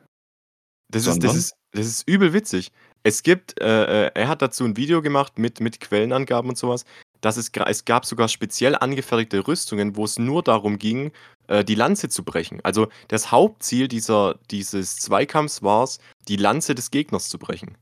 [0.91, 2.73] Das ist, das, ist, das ist übel witzig.
[3.03, 6.85] Es gibt, äh, äh, er hat dazu ein Video gemacht mit, mit Quellenangaben und sowas,
[7.21, 11.13] dass es, es gab sogar speziell angefertigte Rüstungen, wo es nur darum ging,
[11.49, 12.61] äh, die Lanze zu brechen.
[12.65, 17.77] Also das Hauptziel dieser, dieses Zweikampfs war es, die Lanze des Gegners zu brechen.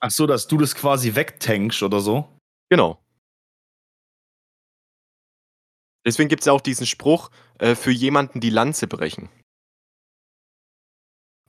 [0.00, 2.28] Ach so, dass du das quasi wegtankst oder so?
[2.70, 3.02] Genau.
[6.06, 9.28] Deswegen gibt es ja auch diesen Spruch, äh, für jemanden die Lanze brechen.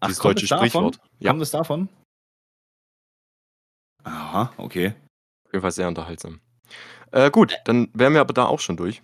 [0.06, 0.70] Dieses kommt deutsche es davon?
[0.70, 1.00] Sprichwort.
[1.20, 1.90] Ja, Kommt es davon?
[4.04, 4.94] Aha, okay.
[5.46, 6.40] auf jeden Fall sehr unterhaltsam.
[7.12, 9.02] Äh, gut, dann wären wir aber da auch schon durch.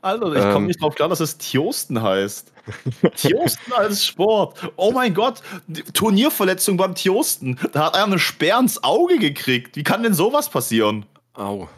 [0.00, 0.52] Alter, ich Ähm.
[0.52, 2.52] komme nicht drauf klar, dass es Tiosten heißt.
[3.16, 4.72] Tiosten als Sport.
[4.76, 7.58] Oh mein Gott, die Turnierverletzung beim Tiosten.
[7.72, 9.76] Da hat einer eine Sperr ins Auge gekriegt.
[9.76, 11.06] Wie kann denn sowas passieren?
[11.34, 11.68] Au.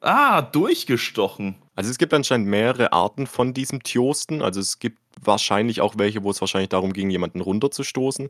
[0.00, 1.56] Ah, durchgestochen.
[1.76, 4.42] Also es gibt anscheinend mehrere Arten von diesem Tiosten.
[4.42, 8.28] Also es gibt wahrscheinlich auch welche, wo es wahrscheinlich darum ging, jemanden runterzustoßen.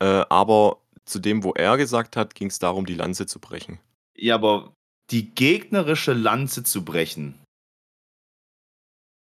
[0.00, 3.78] Äh, aber zu dem, wo er gesagt hat, ging es darum, die Lanze zu brechen.
[4.16, 4.72] Ja, aber
[5.10, 7.40] die gegnerische Lanze zu brechen.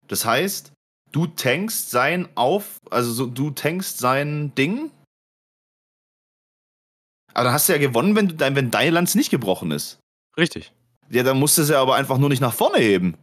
[0.06, 0.72] Das heißt,
[1.12, 4.90] du tankst sein auf, also so, du tankst sein Ding.
[7.32, 9.98] Aber dann hast du ja gewonnen, wenn, dein- wenn deine Lanze nicht gebrochen ist.
[10.36, 10.72] Richtig.
[11.08, 13.16] Ja, dann musst du sie aber einfach nur nicht nach vorne heben.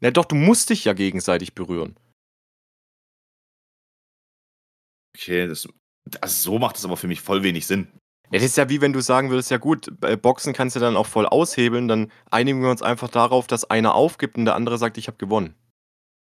[0.00, 1.96] Na doch, du musst dich ja gegenseitig berühren.
[5.16, 5.68] Okay, das,
[6.20, 7.88] also so macht das aber für mich voll wenig Sinn.
[8.32, 10.96] Das ist ja wie wenn du sagen würdest, ja gut, bei Boxen kannst du dann
[10.96, 14.78] auch voll aushebeln, dann einigen wir uns einfach darauf, dass einer aufgibt und der andere
[14.78, 15.54] sagt, ich habe gewonnen.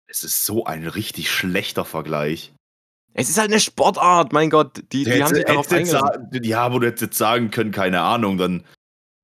[0.09, 2.55] Es ist so ein richtig schlechter Vergleich.
[3.13, 4.83] Es ist halt eine Sportart, mein Gott.
[4.93, 6.29] Die, die haben sich darauf eingelassen.
[6.43, 8.65] ja, aber du hättest jetzt sagen können, keine Ahnung, dann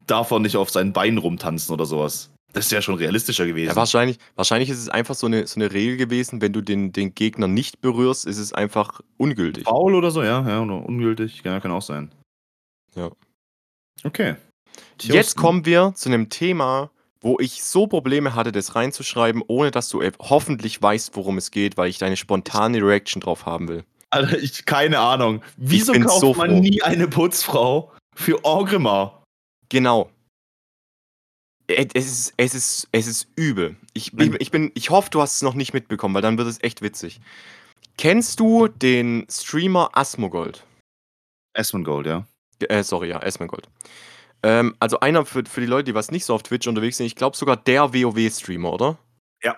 [0.06, 2.31] darf er nicht auf seinen Beinen rumtanzen oder sowas.
[2.52, 3.70] Das wäre schon realistischer gewesen.
[3.70, 6.92] Ja, wahrscheinlich, wahrscheinlich ist es einfach so eine, so eine Regel gewesen, wenn du den,
[6.92, 9.64] den Gegner nicht berührst, ist es einfach ungültig.
[9.64, 12.12] Faul oder so, ja, ja, oder ungültig, ja, kann auch sein.
[12.94, 13.10] Ja.
[14.04, 14.36] Okay.
[15.00, 15.40] Jetzt Tiosten.
[15.40, 16.90] kommen wir zu einem Thema,
[17.20, 21.76] wo ich so Probleme hatte, das reinzuschreiben, ohne dass du hoffentlich weißt, worum es geht,
[21.76, 23.84] weil ich deine spontane Reaction drauf haben will.
[24.10, 25.42] Alter, ich keine Ahnung.
[25.56, 26.60] Wieso kauft so man froh.
[26.60, 29.22] nie eine Putzfrau für Orgrimmar?
[29.70, 30.10] Genau.
[31.76, 33.76] Es ist, es ist, es ist übel.
[33.94, 36.48] Ich, ich, ich, bin, ich hoffe, du hast es noch nicht mitbekommen, weil dann wird
[36.48, 37.20] es echt witzig.
[37.98, 40.64] Kennst du den Streamer Asmogold?
[41.54, 42.26] Asmongold, ja.
[42.68, 43.68] Äh, sorry, ja, Esmengold.
[44.42, 47.06] Ähm, also einer für, für die Leute, die was nicht so auf Twitch unterwegs sind,
[47.06, 48.98] ich glaube sogar der WoW-Streamer, oder?
[49.42, 49.56] Ja.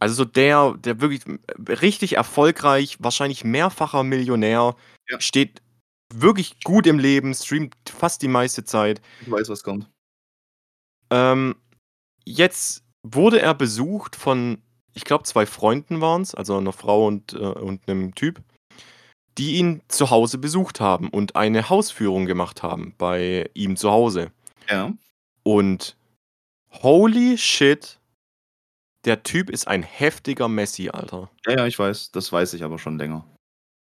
[0.00, 1.22] Also so der, der wirklich
[1.68, 4.74] richtig erfolgreich, wahrscheinlich mehrfacher Millionär,
[5.08, 5.20] Ja.
[5.20, 5.60] steht
[6.12, 9.00] wirklich gut im Leben, streamt fast die meiste Zeit.
[9.20, 9.88] Ich weiß, was kommt.
[11.10, 11.56] Ähm,
[12.24, 17.32] jetzt wurde er besucht von, ich glaube, zwei Freunden waren es, also einer Frau und,
[17.34, 18.42] äh, und einem Typ,
[19.38, 24.30] die ihn zu Hause besucht haben und eine Hausführung gemacht haben bei ihm zu Hause.
[24.70, 24.92] Ja.
[25.42, 25.96] Und
[26.82, 27.98] holy shit,
[29.04, 31.30] der Typ ist ein heftiger Messi, Alter.
[31.46, 32.12] Ja, ja, ich weiß.
[32.12, 33.26] Das weiß ich aber schon länger.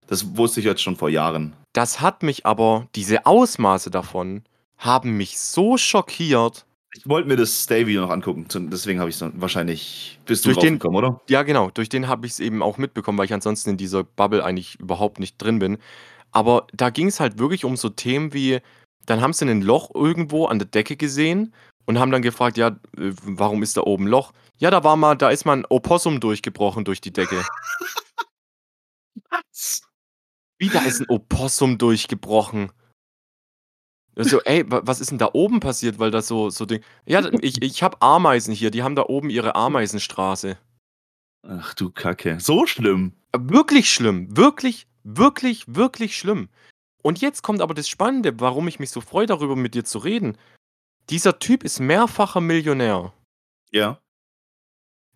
[0.06, 1.54] Das wusste ich jetzt schon vor Jahren.
[1.72, 4.42] Das hat mich aber, diese Ausmaße davon,
[4.78, 6.64] haben mich so schockiert.
[6.94, 10.18] Ich wollte mir das Stay-Video noch angucken, deswegen habe ich es wahrscheinlich.
[10.24, 11.20] Bist du Durch den- draufgekommen, oder?
[11.28, 14.04] Ja, genau, durch den habe ich es eben auch mitbekommen, weil ich ansonsten in dieser
[14.04, 15.78] Bubble eigentlich überhaupt nicht drin bin.
[16.32, 18.60] Aber da ging es halt wirklich um so Themen wie,
[19.06, 21.52] dann haben sie ein Loch irgendwo an der Decke gesehen
[21.84, 24.32] und haben dann gefragt, ja, äh, warum ist da oben ein Loch?
[24.58, 27.44] Ja, da war mal, da ist mal ein Opossum durchgebrochen durch die Decke.
[30.58, 32.72] Wie, da ist ein Opossum durchgebrochen?
[34.18, 36.82] Also, ey, wa- was ist denn da oben passiert, weil das so, so Ding.
[37.06, 40.58] Ja, ich, ich habe Ameisen hier, die haben da oben ihre Ameisenstraße.
[41.46, 42.38] Ach du Kacke.
[42.40, 43.12] So schlimm.
[43.36, 44.36] Wirklich schlimm.
[44.36, 46.48] Wirklich, wirklich, wirklich schlimm.
[47.02, 49.98] Und jetzt kommt aber das Spannende, warum ich mich so freue, darüber mit dir zu
[49.98, 50.36] reden.
[51.10, 53.12] Dieser Typ ist mehrfacher Millionär.
[53.70, 54.00] Ja.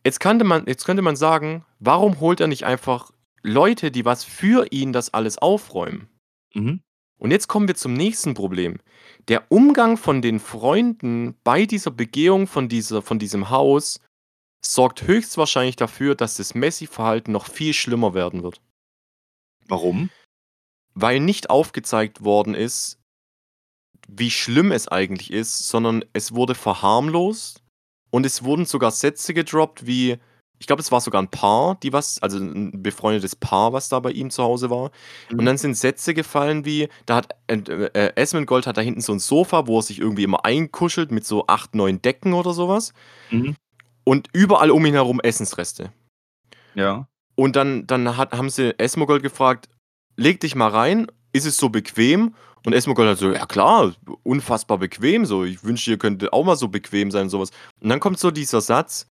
[0.04, 3.10] Jetzt könnte man, jetzt könnte man sagen, warum holt er nicht einfach
[3.42, 6.08] Leute, die was für ihn das alles aufräumen?
[6.54, 6.80] Mhm.
[7.22, 8.78] Und jetzt kommen wir zum nächsten Problem.
[9.28, 14.00] Der Umgang von den Freunden bei dieser Begehung von, dieser, von diesem Haus
[14.64, 18.60] sorgt höchstwahrscheinlich dafür, dass das Messi-Verhalten noch viel schlimmer werden wird.
[19.68, 20.10] Warum?
[20.94, 22.98] weil nicht aufgezeigt worden ist,
[24.08, 27.62] wie schlimm es eigentlich ist, sondern es wurde verharmlost
[28.10, 30.18] und es wurden sogar Sätze gedroppt wie,
[30.62, 33.98] ich glaube, es war sogar ein Paar, die was, also ein befreundetes Paar, was da
[33.98, 34.92] bei ihm zu Hause war.
[35.28, 35.40] Mhm.
[35.40, 39.12] Und dann sind Sätze gefallen wie, da hat äh, äh, Esmengold hat da hinten so
[39.12, 42.92] ein Sofa, wo er sich irgendwie immer einkuschelt mit so acht, neun Decken oder sowas.
[43.32, 43.56] Mhm.
[44.04, 45.92] Und überall um ihn herum Essensreste.
[46.76, 47.08] Ja.
[47.34, 49.68] Und dann, dann hat, haben sie Esmogold gefragt,
[50.16, 52.36] leg dich mal rein, ist es so bequem?
[52.64, 56.54] Und Esmogold hat so, ja klar, unfassbar bequem, so, ich wünschte, ihr könntet auch mal
[56.54, 57.50] so bequem sein und sowas.
[57.80, 59.08] Und dann kommt so dieser Satz,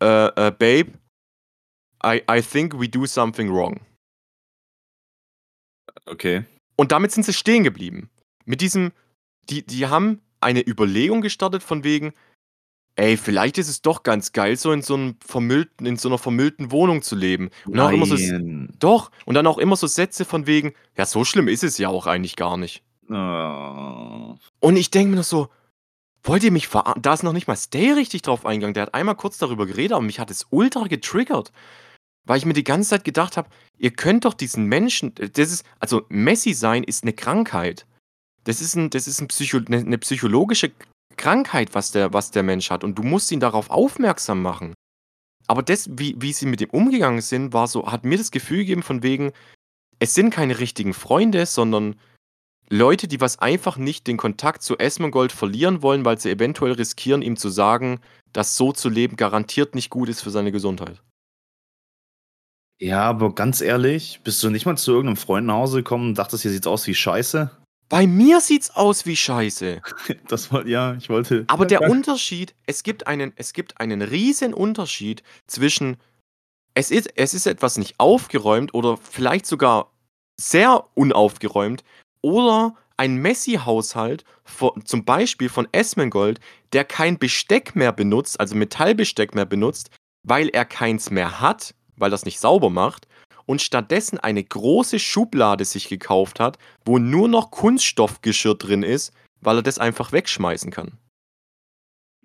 [0.00, 0.92] äh, äh, Babe,
[2.04, 3.80] I, I think we do something wrong.
[6.06, 6.44] Okay.
[6.76, 8.10] Und damit sind sie stehen geblieben.
[8.44, 8.92] Mit diesem,
[9.48, 12.12] die, die haben eine Überlegung gestartet von wegen,
[12.96, 16.18] ey, vielleicht ist es doch ganz geil, so in so einem vermüllten, in so einer
[16.18, 17.50] vermüllten Wohnung zu leben.
[17.64, 18.16] Und dann auch immer so,
[18.78, 21.88] doch, und dann auch immer so Sätze von wegen, ja, so schlimm ist es ja
[21.88, 22.82] auch eigentlich gar nicht.
[23.08, 24.36] Oh.
[24.60, 25.48] Und ich denke mir noch so,
[26.24, 27.02] wollt ihr mich verarschen?
[27.02, 28.74] Da ist noch nicht mal Stay richtig drauf eingegangen.
[28.74, 31.52] Der hat einmal kurz darüber geredet, aber mich hat es ultra getriggert.
[32.26, 35.66] Weil ich mir die ganze Zeit gedacht habe, ihr könnt doch diesen Menschen, das ist,
[35.78, 37.86] also Messi sein ist eine Krankheit.
[38.44, 40.72] Das ist, ein, das ist ein Psycho, eine, eine psychologische
[41.16, 42.82] Krankheit, was der, was der Mensch hat.
[42.82, 44.74] Und du musst ihn darauf aufmerksam machen.
[45.46, 48.58] Aber das, wie, wie sie mit ihm umgegangen sind, war so, hat mir das Gefühl
[48.58, 49.32] gegeben, von wegen,
[49.98, 51.96] es sind keine richtigen Freunde, sondern
[52.70, 57.22] Leute, die was einfach nicht den Kontakt zu Esmongold verlieren wollen, weil sie eventuell riskieren,
[57.22, 58.00] ihm zu sagen,
[58.32, 61.02] dass so zu leben garantiert nicht gut ist für seine Gesundheit.
[62.80, 66.18] Ja, aber ganz ehrlich, bist du nicht mal zu irgendeinem Freund nach Hause gekommen und
[66.18, 67.50] dachtest, hier sieht's aus wie Scheiße?
[67.88, 69.80] Bei mir sieht's aus wie Scheiße.
[70.28, 71.44] Das war, ja, ich wollte.
[71.46, 75.98] Aber der Unterschied, es gibt einen, es gibt einen riesen Unterschied zwischen,
[76.74, 79.92] es ist, es ist etwas nicht aufgeräumt oder vielleicht sogar
[80.40, 81.84] sehr unaufgeräumt
[82.24, 84.24] oder ein Messi-Haushalt,
[84.84, 86.40] zum Beispiel von Esmengold,
[86.72, 89.90] der kein Besteck mehr benutzt, also Metallbesteck mehr benutzt,
[90.26, 93.06] weil er keins mehr hat, weil das nicht sauber macht,
[93.44, 99.12] und stattdessen eine große Schublade sich gekauft hat, wo nur noch Kunststoffgeschirr drin ist,
[99.42, 100.96] weil er das einfach wegschmeißen kann.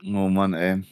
[0.05, 0.83] Oh Mann, ey.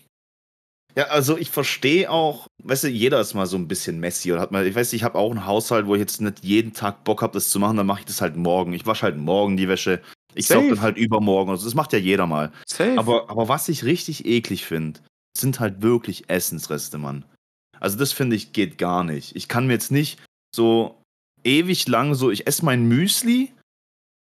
[0.98, 4.42] Ja, also ich verstehe auch, weißt du, jeder ist mal so ein bisschen messy oder
[4.42, 7.04] hat mal, ich weiß, ich habe auch einen Haushalt, wo ich jetzt nicht jeden Tag
[7.04, 8.74] Bock habe, das zu machen, dann mache ich das halt morgen.
[8.74, 10.02] Ich wasche halt morgen die Wäsche.
[10.34, 11.52] Ich saug dann halt übermorgen.
[11.52, 12.52] Also das macht ja jeder mal.
[12.66, 12.98] Safe.
[12.98, 15.00] Aber, aber was ich richtig eklig finde,
[15.38, 17.26] sind halt wirklich Essensreste, Mann.
[17.80, 19.36] Also das finde ich geht gar nicht.
[19.36, 20.20] Ich kann mir jetzt nicht
[20.52, 21.00] so
[21.44, 23.54] ewig lang so, ich esse mein Müsli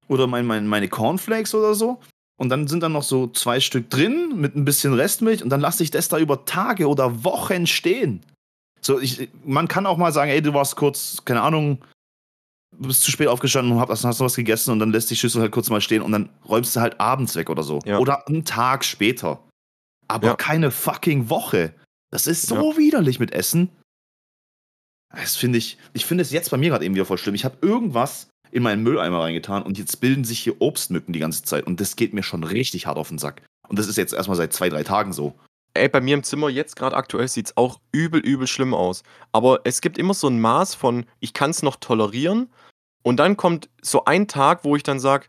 [0.08, 2.00] oder mein, mein, meine Cornflakes oder so
[2.42, 5.60] und dann sind da noch so zwei Stück drin mit ein bisschen Restmilch und dann
[5.60, 8.26] lasse ich das da über Tage oder Wochen stehen.
[8.80, 11.84] So, ich, man kann auch mal sagen, ey, du warst kurz, keine Ahnung,
[12.76, 15.40] du bist zu spät aufgestanden und hast, hast was gegessen und dann lässt die Schüssel
[15.40, 17.78] halt kurz mal stehen und dann räumst du halt abends weg oder so.
[17.84, 17.98] Ja.
[17.98, 19.38] Oder einen Tag später.
[20.08, 20.34] Aber ja.
[20.34, 21.72] keine fucking Woche.
[22.10, 22.76] Das ist so ja.
[22.76, 23.68] widerlich mit Essen.
[25.14, 27.36] Das finde ich, ich finde es jetzt bei mir gerade eben wieder voll schlimm.
[27.36, 31.42] Ich habe irgendwas in meinen Mülleimer reingetan und jetzt bilden sich hier Obstmücken die ganze
[31.42, 33.42] Zeit und das geht mir schon richtig hart auf den Sack.
[33.68, 35.34] Und das ist jetzt erstmal seit zwei, drei Tagen so.
[35.74, 39.02] Ey, bei mir im Zimmer jetzt gerade aktuell sieht es auch übel, übel schlimm aus.
[39.32, 42.50] Aber es gibt immer so ein Maß von, ich kann es noch tolerieren.
[43.02, 45.26] Und dann kommt so ein Tag, wo ich dann sage,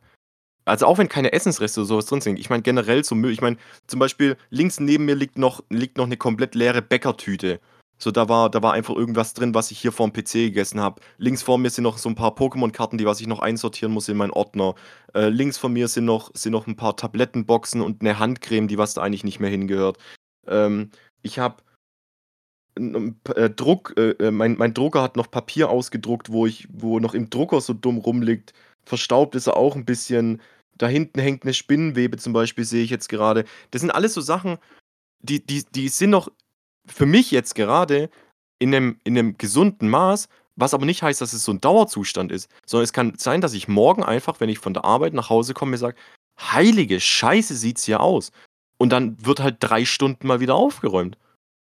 [0.65, 3.41] also auch wenn keine Essensreste oder sowas drin sind, ich meine generell so Müll, ich
[3.41, 3.57] meine
[3.88, 7.61] zum Beispiel links neben mir liegt noch, liegt noch eine komplett leere Bäckertüte.
[7.97, 11.01] So, da war, da war einfach irgendwas drin, was ich hier vorm PC gegessen habe.
[11.17, 14.09] Links vor mir sind noch so ein paar Pokémon-Karten, die was ich noch einsortieren muss
[14.09, 14.75] in meinen Ordner.
[15.13, 18.77] Äh, links von mir sind noch, sind noch ein paar Tablettenboxen und eine Handcreme, die
[18.77, 19.97] was da eigentlich nicht mehr hingehört.
[20.47, 20.91] Ähm,
[21.21, 21.63] ich habe
[22.75, 27.13] äh, Druck, äh, äh, mein, mein Drucker hat noch Papier ausgedruckt, wo ich, wo noch
[27.13, 28.53] im Drucker so dumm rumliegt.
[28.85, 30.41] Verstaubt ist er auch ein bisschen.
[30.77, 33.45] Da hinten hängt eine Spinnenwebe zum Beispiel, sehe ich jetzt gerade.
[33.71, 34.57] Das sind alles so Sachen,
[35.21, 36.29] die, die, die sind noch
[36.86, 38.09] für mich jetzt gerade
[38.59, 42.31] in einem, in einem gesunden Maß, was aber nicht heißt, dass es so ein Dauerzustand
[42.31, 45.29] ist, sondern es kann sein, dass ich morgen einfach, wenn ich von der Arbeit nach
[45.29, 45.97] Hause komme, mir sage,
[46.39, 48.31] heilige Scheiße sieht's hier aus.
[48.77, 51.17] Und dann wird halt drei Stunden mal wieder aufgeräumt.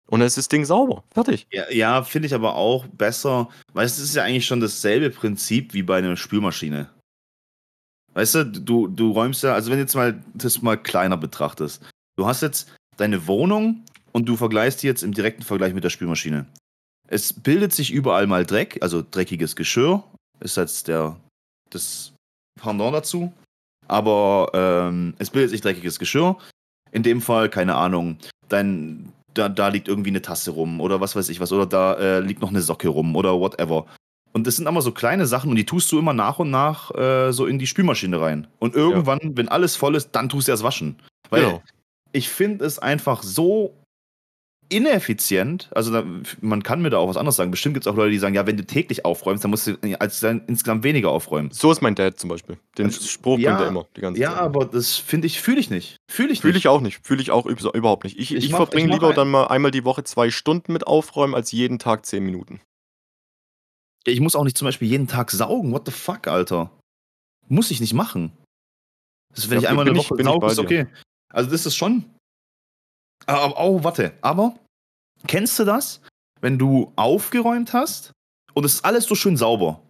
[0.08, 1.04] Und dann ist das Ding sauber.
[1.12, 1.46] Fertig.
[1.50, 5.72] Ja, ja finde ich aber auch besser, weil es ist ja eigentlich schon dasselbe Prinzip
[5.72, 6.90] wie bei einer Spülmaschine.
[8.14, 11.82] Weißt du, du, du räumst ja, also wenn du jetzt mal das mal kleiner betrachtest,
[12.16, 15.90] du hast jetzt deine Wohnung und du vergleichst die jetzt im direkten Vergleich mit der
[15.90, 16.46] Spülmaschine.
[17.08, 20.04] Es bildet sich überall mal Dreck, also dreckiges Geschirr,
[20.40, 21.16] ist jetzt der,
[21.70, 22.12] das
[22.60, 23.32] Pendant dazu.
[23.88, 26.38] Aber ähm, es bildet sich dreckiges Geschirr.
[26.92, 31.16] In dem Fall, keine Ahnung, dein, da, da liegt irgendwie eine Tasse rum oder was
[31.16, 33.86] weiß ich was, oder da äh, liegt noch eine Socke rum oder whatever.
[34.32, 36.94] Und das sind immer so kleine Sachen und die tust du immer nach und nach
[36.94, 38.46] äh, so in die Spülmaschine rein.
[38.58, 40.96] Und irgendwann, wenn alles voll ist, dann tust du erst waschen.
[41.28, 41.62] Weil Genau.
[42.12, 43.74] ich finde es einfach so
[44.72, 45.68] ineffizient.
[45.74, 46.04] Also da,
[46.40, 47.50] man kann mir da auch was anderes sagen.
[47.50, 49.76] Bestimmt gibt es auch Leute, die sagen, ja, wenn du täglich aufräumst, dann musst du
[50.00, 51.50] als dann insgesamt weniger aufräumen.
[51.52, 52.58] So ist mein Dad zum Beispiel.
[52.78, 54.38] Den Also, Spruch ja, bringt er immer die ganze Ja, Zeit.
[54.40, 55.96] aber das finde ich, fühle ich nicht.
[56.10, 56.62] Fühle ich Fühle nicht.
[56.64, 57.06] ich auch nicht.
[57.06, 58.18] Fühle ich auch üb- überhaupt nicht.
[58.18, 60.72] Ich, Ich ich, mach- verbringe ich lieber ein- dann mal einmal die Woche zwei Stunden
[60.72, 62.60] mit Aufräumen als jeden Tag zehn Minuten.
[64.04, 65.72] Ich muss auch nicht zum Beispiel jeden Tag saugen.
[65.72, 66.70] What the fuck, Alter?
[67.48, 68.32] Muss ich nicht machen.
[69.34, 70.86] Das ist, wenn Ja, ich einmal eine Woche sauge, ist okay.
[71.32, 72.04] Also das ist schon.
[73.26, 74.12] Aber, oh, warte.
[74.20, 74.58] Aber
[75.26, 76.00] kennst du das?
[76.40, 78.12] Wenn du aufgeräumt hast
[78.54, 79.80] und es ist alles so schön sauber,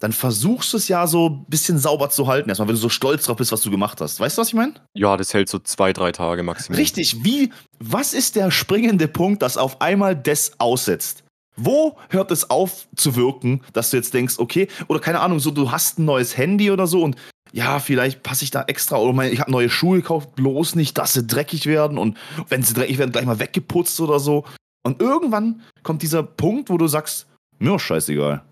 [0.00, 2.88] dann versuchst du es ja so ein bisschen sauber zu halten, erstmal, wenn du so
[2.88, 4.18] stolz drauf bist, was du gemacht hast.
[4.18, 4.74] Weißt du, was ich meine?
[4.94, 6.78] Ja, das hält so zwei, drei Tage maximal.
[6.78, 11.22] Richtig, wie, was ist der springende Punkt, dass auf einmal das aussetzt?
[11.56, 15.50] Wo hört es auf zu wirken, dass du jetzt denkst, okay, oder keine Ahnung, so
[15.50, 17.16] du hast ein neues Handy oder so und
[17.52, 20.96] ja, vielleicht passe ich da extra oder mein, ich habe neue Schuhe gekauft, bloß nicht,
[20.96, 22.16] dass sie dreckig werden und
[22.48, 24.44] wenn sie dreckig werden, gleich mal weggeputzt oder so.
[24.82, 27.28] Und irgendwann kommt dieser Punkt, wo du sagst,
[27.58, 28.44] mir scheißegal.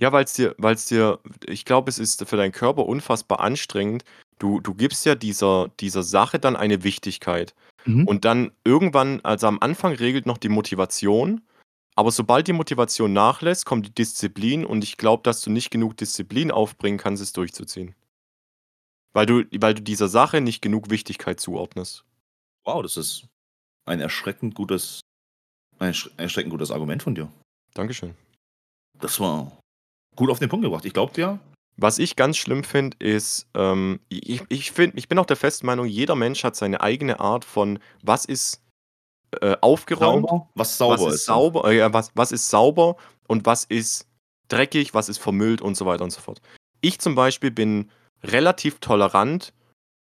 [0.00, 3.40] Ja, weil es dir, weil es dir, ich glaube, es ist für deinen Körper unfassbar
[3.40, 4.04] anstrengend.
[4.38, 7.54] Du, du gibst ja dieser, dieser Sache dann eine Wichtigkeit.
[7.84, 8.06] Mhm.
[8.06, 11.40] Und dann irgendwann, also am Anfang regelt noch die Motivation,
[11.96, 15.96] aber sobald die Motivation nachlässt, kommt die Disziplin und ich glaube, dass du nicht genug
[15.96, 17.96] Disziplin aufbringen kannst, es durchzuziehen.
[19.12, 22.04] Weil du, weil du dieser Sache nicht genug Wichtigkeit zuordnest.
[22.64, 23.26] Wow, das ist
[23.84, 25.00] ein erschreckend gutes,
[25.78, 27.30] ein ersch- erschreckend gutes Argument von dir.
[27.74, 28.14] Dankeschön.
[29.00, 29.52] Das war
[30.16, 30.84] gut auf den Punkt gebracht.
[30.84, 31.38] Ich glaube dir,
[31.76, 35.66] Was ich ganz schlimm finde, ist, ähm, ich, ich, find, ich bin auch der festen
[35.66, 38.60] Meinung, jeder Mensch hat seine eigene Art von, was ist
[39.40, 42.96] äh, aufgeräumt, sauber, was sauber was ist sauber, äh, was, was ist sauber
[43.28, 44.08] und was ist
[44.48, 46.40] dreckig, was ist vermüllt und so weiter und so fort.
[46.80, 47.90] Ich zum Beispiel bin
[48.24, 49.52] relativ tolerant.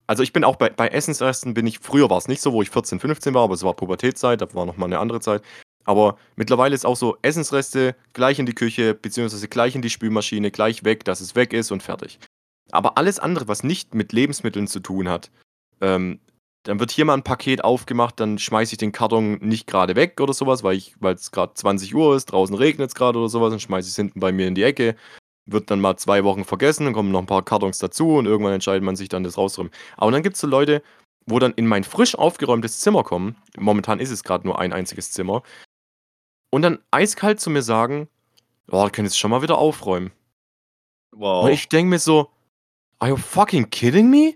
[0.07, 2.63] Also ich bin auch bei, bei Essensresten bin ich, früher war es nicht so, wo
[2.63, 5.43] ich 14, 15 war, aber es war Pubertätszeit, da war nochmal eine andere Zeit.
[5.85, 10.51] Aber mittlerweile ist auch so, Essensreste gleich in die Küche, beziehungsweise gleich in die Spülmaschine,
[10.51, 12.19] gleich weg, dass es weg ist und fertig.
[12.71, 15.31] Aber alles andere, was nicht mit Lebensmitteln zu tun hat,
[15.81, 16.21] ähm,
[16.65, 20.19] dann wird hier mal ein Paket aufgemacht, dann schmeiße ich den Karton nicht gerade weg
[20.21, 23.61] oder sowas, weil es gerade 20 Uhr ist, draußen regnet es gerade oder sowas, dann
[23.61, 24.97] schmeiße ich es hinten bei mir in die Ecke,
[25.47, 28.55] wird dann mal zwei Wochen vergessen, dann kommen noch ein paar Kartons dazu und irgendwann
[28.55, 29.73] entscheidet man sich dann, das rauszuräumen.
[29.97, 30.83] Aber dann gibt es so Leute,
[31.27, 35.11] wo dann in mein frisch aufgeräumtes Zimmer kommen, momentan ist es gerade nur ein einziges
[35.13, 35.43] Zimmer,
[36.51, 38.09] und dann eiskalt zu mir sagen,
[38.71, 40.13] oh, können jetzt schon mal wieder aufräumen.
[41.11, 41.45] Wow.
[41.45, 42.31] Und ich denke mir so,
[43.01, 44.35] are you fucking kidding me?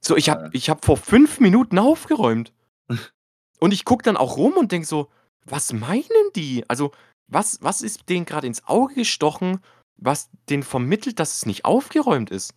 [0.00, 2.54] So, ich habe ich hab vor fünf Minuten aufgeräumt.
[3.60, 5.10] und ich gucke dann auch rum und denke so,
[5.44, 6.64] was meinen die?
[6.68, 6.92] Also,
[7.26, 9.60] was, was ist denen gerade ins Auge gestochen,
[9.98, 12.54] was denen vermittelt, dass es nicht aufgeräumt ist?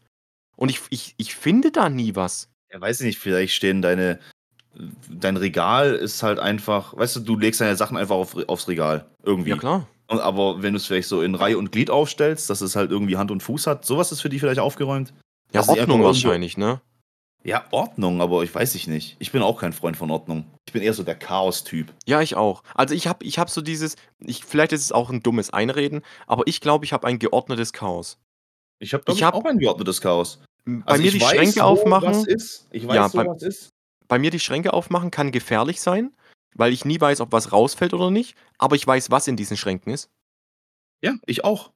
[0.56, 2.50] Und ich, ich, ich finde da nie was.
[2.72, 4.20] ja, weiß ich nicht, vielleicht stehen deine.
[5.10, 9.06] Dein Regal ist halt einfach, weißt du, du legst deine Sachen einfach auf, aufs Regal.
[9.22, 9.50] Irgendwie.
[9.50, 9.88] Ja, klar.
[10.08, 12.90] Und, aber wenn du es vielleicht so in Reihe und Glied aufstellst, dass es halt
[12.90, 15.14] irgendwie Hand und Fuß hat, sowas ist für dich vielleicht aufgeräumt.
[15.52, 16.80] Ja, Ordnung wahrscheinlich, ne?
[17.44, 19.16] Ja, Ordnung, aber ich weiß ich nicht.
[19.20, 20.46] Ich bin auch kein Freund von Ordnung.
[20.68, 21.92] Ich bin eher so der Chaos-Typ.
[22.06, 22.62] Ja, ich auch.
[22.76, 26.02] Also ich habe ich hab so dieses, ich, vielleicht ist es auch ein dummes Einreden,
[26.28, 28.20] aber ich glaube, ich habe ein geordnetes Chaos.
[28.80, 30.40] Ich habe hab- auch ein geordnetes Chaos.
[30.66, 32.10] Bei Also mir die weiß, Schränke aufmachen.
[32.10, 32.68] Was ist.
[32.72, 33.70] Ich weiß, Ja, wo bei- was ist.
[34.08, 36.14] bei mir die Schränke aufmachen kann gefährlich sein,
[36.54, 39.58] weil ich nie weiß, ob was rausfällt oder nicht, aber ich weiß, was in diesen
[39.58, 40.10] Schränken ist.
[41.04, 41.72] Ja, ich auch.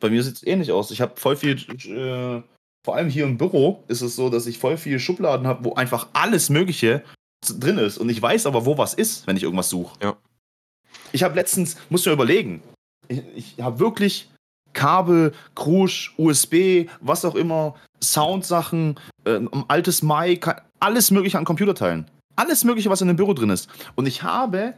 [0.00, 0.90] Bei mir sieht es ähnlich aus.
[0.90, 1.56] Ich habe voll viel,
[1.86, 2.42] äh,
[2.88, 5.74] vor allem hier im Büro ist es so, dass ich voll viele Schubladen habe, wo
[5.74, 7.04] einfach alles Mögliche
[7.46, 7.98] drin ist.
[7.98, 9.94] Und ich weiß aber, wo was ist, wenn ich irgendwas suche.
[10.02, 10.16] Ja.
[11.12, 12.62] Ich habe letztens, muss mir überlegen,
[13.08, 14.30] ich, ich habe wirklich
[14.72, 20.48] Kabel, Krusch, USB, was auch immer, Soundsachen, ein altes Mic,
[20.80, 22.10] alles Mögliche an Computerteilen.
[22.36, 23.68] Alles Mögliche, was in dem Büro drin ist.
[23.96, 24.72] Und ich habe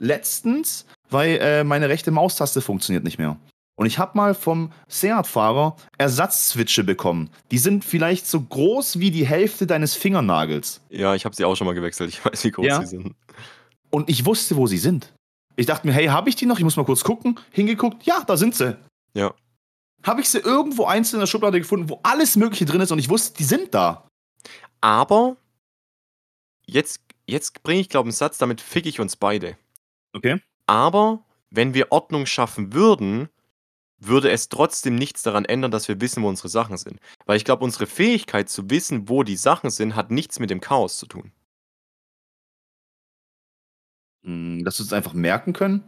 [0.00, 3.36] letztens, weil äh, meine rechte Maustaste funktioniert nicht mehr.
[3.76, 7.30] Und ich habe mal vom Seat-Fahrer Ersatzswitche bekommen.
[7.50, 10.80] Die sind vielleicht so groß wie die Hälfte deines Fingernagels.
[10.90, 12.08] Ja, ich habe sie auch schon mal gewechselt.
[12.10, 12.80] Ich weiß, wie groß Ja.
[12.80, 13.16] sie sind.
[13.90, 15.12] Und ich wusste, wo sie sind.
[15.56, 16.58] Ich dachte mir, hey, habe ich die noch?
[16.58, 17.38] Ich muss mal kurz gucken.
[17.50, 18.76] Hingeguckt, ja, da sind sie.
[19.14, 19.34] Ja.
[20.04, 22.98] Habe ich sie irgendwo einzeln in der Schublade gefunden, wo alles Mögliche drin ist und
[22.98, 24.06] ich wusste, die sind da.
[24.80, 25.36] Aber
[26.66, 29.56] jetzt, jetzt bringe ich, glaube ich, einen Satz, damit fick ich uns beide.
[30.12, 30.40] Okay.
[30.66, 33.28] Aber wenn wir Ordnung schaffen würden,
[34.06, 36.98] würde es trotzdem nichts daran ändern, dass wir wissen, wo unsere Sachen sind.
[37.26, 40.60] Weil ich glaube, unsere Fähigkeit zu wissen, wo die Sachen sind, hat nichts mit dem
[40.60, 41.32] Chaos zu tun.
[44.24, 45.84] Hm, Dass wir es einfach merken können.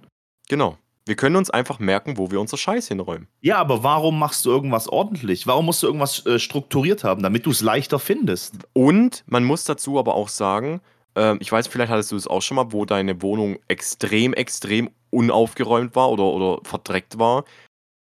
[0.48, 0.78] Genau.
[1.06, 3.28] Wir können uns einfach merken, wo wir unser Scheiß hinräumen.
[3.40, 5.46] Ja, aber warum machst du irgendwas ordentlich?
[5.46, 8.54] Warum musst du irgendwas äh, strukturiert haben, damit du es leichter findest?
[8.72, 10.80] Und man muss dazu aber auch sagen,
[11.14, 14.90] ähm, ich weiß, vielleicht hattest du es auch schon mal, wo deine Wohnung extrem, extrem
[15.10, 17.44] unaufgeräumt war oder, oder verdreckt war.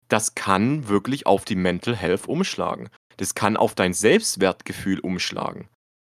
[0.08, 2.88] Das kann wirklich auf die Mental Health umschlagen.
[3.16, 5.68] Das kann auf dein Selbstwertgefühl umschlagen.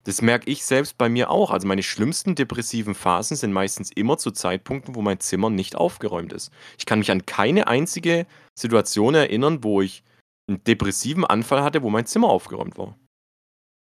[0.04, 1.50] Das merke ich selbst bei mir auch.
[1.50, 6.32] Also meine schlimmsten depressiven Phasen sind meistens immer zu Zeitpunkten, wo mein Zimmer nicht aufgeräumt
[6.32, 6.50] ist.
[6.78, 8.26] Ich kann mich an keine einzige
[8.58, 10.02] Situation erinnern, wo ich
[10.48, 12.98] einen depressiven Anfall hatte, wo mein Zimmer aufgeräumt war.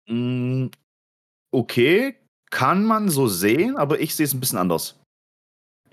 [0.08, 0.68] Mm,
[1.52, 2.16] okay,
[2.52, 5.03] kann man so sehen, aber ich sehe es ein bisschen anders.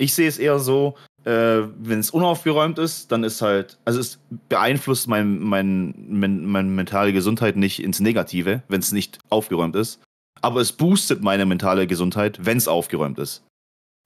[0.01, 4.18] Ich sehe es eher so, äh, wenn es unaufgeräumt ist, dann ist halt, also es
[4.48, 10.01] beeinflusst mein, mein, mein, meine mentale Gesundheit nicht ins Negative, wenn es nicht aufgeräumt ist.
[10.40, 13.44] Aber es boostet meine mentale Gesundheit, wenn es aufgeräumt ist.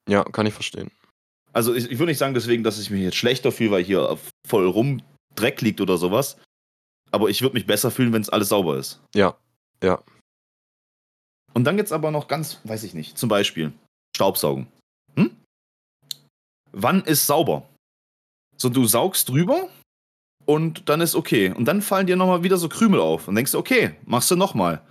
[0.09, 0.91] Ja, kann ich verstehen.
[1.53, 4.19] Also ich, ich würde nicht sagen deswegen, dass ich mich jetzt schlechter fühle, weil hier
[4.45, 5.01] voll rum
[5.37, 6.39] Dreck liegt oder sowas.
[7.13, 9.01] Aber ich würde mich besser fühlen, wenn es alles sauber ist.
[9.15, 9.37] Ja,
[9.81, 10.03] ja.
[11.53, 13.73] Und dann gibt es aber noch ganz, weiß ich nicht, zum Beispiel
[14.17, 14.67] Staubsaugen.
[16.75, 17.69] Wann ist sauber?
[18.57, 19.69] So, du saugst drüber
[20.45, 21.51] und dann ist okay.
[21.51, 23.29] Und dann fallen dir nochmal wieder so Krümel auf.
[23.29, 24.83] Und denkst du, okay, machst du nochmal.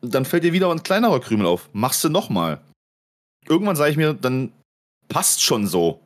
[0.00, 1.68] Dann fällt dir wieder ein kleinerer Krümel auf.
[1.72, 2.60] Machst du nochmal.
[3.46, 4.52] Irgendwann sage ich mir, dann
[5.08, 6.00] passt schon so.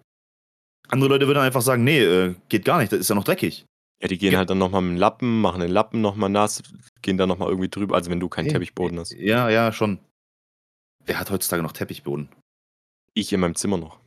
[0.89, 3.65] Andere Leute würden einfach sagen, nee, äh, geht gar nicht, das ist ja noch dreckig.
[4.01, 4.39] Ja, die gehen ja.
[4.39, 6.63] halt dann nochmal mit dem Lappen, machen den Lappen nochmal nass,
[7.01, 9.13] gehen dann nochmal irgendwie drüber, also wenn du keinen Teppichboden hast.
[9.13, 9.99] Ja, ja, schon.
[11.07, 12.29] Wer hat heutzutage noch Teppichboden?
[13.15, 13.99] Ich in meinem Zimmer noch.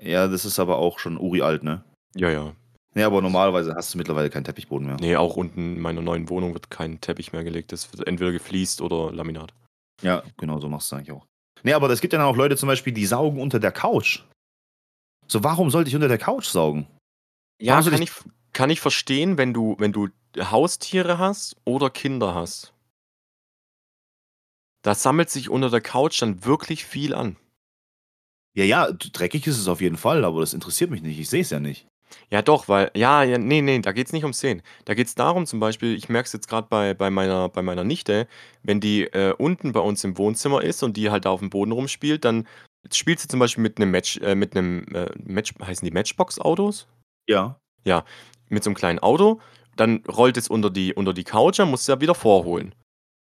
[0.00, 1.84] Ja, das ist aber auch schon uri alt, ne?
[2.14, 2.54] Ja, ja.
[2.94, 4.96] Ja, aber normalerweise hast du mittlerweile keinen Teppichboden mehr.
[5.00, 7.72] Nee, auch unten in meiner neuen Wohnung wird kein Teppich mehr gelegt.
[7.72, 9.54] Das wird entweder gefliest oder Laminat.
[10.02, 11.26] Ja, genau so machst du eigentlich auch.
[11.62, 14.22] Nee, aber es gibt ja dann auch Leute zum Beispiel, die saugen unter der Couch.
[15.26, 16.86] So, warum sollte ich unter der Couch saugen?
[17.60, 18.12] Ja, kann ich,
[18.52, 22.74] kann ich verstehen, wenn du, wenn du Haustiere hast oder Kinder hast.
[24.82, 27.36] Da sammelt sich unter der Couch dann wirklich viel an.
[28.54, 31.18] Ja, ja, dreckig ist es auf jeden Fall, aber das interessiert mich nicht.
[31.18, 31.86] Ich sehe es ja nicht.
[32.30, 34.62] Ja, doch, weil, ja, ja, nee, nee, da geht es nicht ums Sehen.
[34.84, 37.62] Da geht es darum, zum Beispiel, ich merke es jetzt gerade bei, bei, meiner, bei
[37.62, 38.26] meiner Nichte,
[38.62, 41.50] wenn die äh, unten bei uns im Wohnzimmer ist und die halt da auf dem
[41.50, 42.46] Boden rumspielt, dann
[42.90, 46.86] spielt sie zum Beispiel mit einem Match, äh, mit einem äh, Match, heißen die Matchbox-Autos?
[47.28, 47.58] Ja.
[47.84, 48.04] Ja,
[48.48, 49.40] mit so einem kleinen Auto.
[49.76, 52.74] Dann rollt es unter die, unter die Couch, dann muss sie ja wieder vorholen.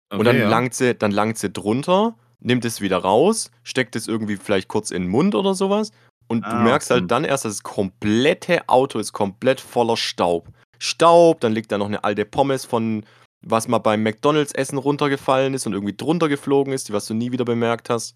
[0.10, 0.50] Okay, und dann ja.
[0.50, 4.92] langt sie, dann langt sie drunter, nimmt es wieder raus, steckt es irgendwie vielleicht kurz
[4.92, 5.92] in den Mund oder sowas.
[6.28, 10.50] Und ah, du merkst halt dann erst, dass das komplette Auto ist komplett voller Staub.
[10.80, 13.06] Staub, dann liegt da noch eine alte Pommes von,
[13.42, 17.14] was mal beim McDonalds Essen runtergefallen ist und irgendwie drunter geflogen ist, die was du
[17.14, 18.16] nie wieder bemerkt hast.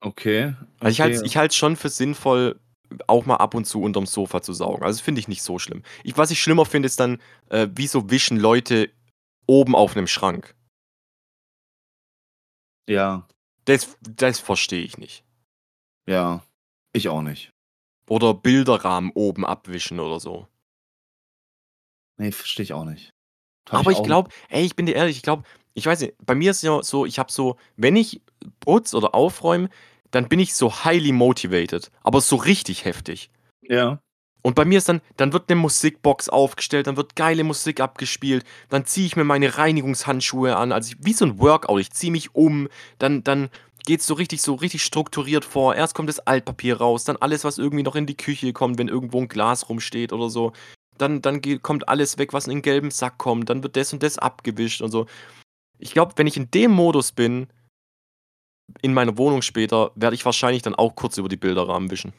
[0.00, 0.54] Okay.
[0.54, 0.56] okay.
[0.80, 2.58] Also ich halte ich halt schon für sinnvoll,
[3.06, 4.82] auch mal ab und zu unterm Sofa zu saugen.
[4.82, 5.82] Also finde ich nicht so schlimm.
[6.04, 7.18] Ich, was ich schlimmer finde, ist dann,
[7.50, 8.90] äh, wieso wischen Leute
[9.46, 10.54] oben auf einem Schrank?
[12.88, 13.28] Ja.
[13.64, 15.24] Das, das verstehe ich nicht.
[16.06, 16.42] Ja,
[16.92, 17.52] ich auch nicht.
[18.08, 20.48] Oder Bilderrahmen oben abwischen oder so.
[22.16, 23.12] Nee, verstehe ich auch nicht.
[23.68, 25.42] Hab Aber ich, ich glaube, ey, ich bin dir ehrlich, ich glaube,
[25.74, 28.22] ich weiß nicht, bei mir ist es ja so, ich habe so, wenn ich
[28.60, 29.68] putz oder aufräume,
[30.10, 33.30] dann bin ich so highly motivated, aber so richtig heftig.
[33.60, 34.00] Ja.
[34.48, 38.46] Und bei mir ist dann, dann wird eine Musikbox aufgestellt, dann wird geile Musik abgespielt,
[38.70, 42.10] dann ziehe ich mir meine Reinigungshandschuhe an, also ich, wie so ein Workout, ich ziehe
[42.10, 42.68] mich um,
[42.98, 43.50] dann, dann
[43.84, 45.74] geht es so richtig, so richtig strukturiert vor.
[45.74, 48.88] Erst kommt das Altpapier raus, dann alles, was irgendwie noch in die Küche kommt, wenn
[48.88, 50.54] irgendwo ein Glas rumsteht oder so.
[50.96, 53.92] Dann, dann geht, kommt alles weg, was in den gelben Sack kommt, dann wird das
[53.92, 55.04] und das abgewischt und so.
[55.78, 57.48] Ich glaube, wenn ich in dem Modus bin,
[58.80, 62.14] in meiner Wohnung später, werde ich wahrscheinlich dann auch kurz über die Bilderrahmen wischen.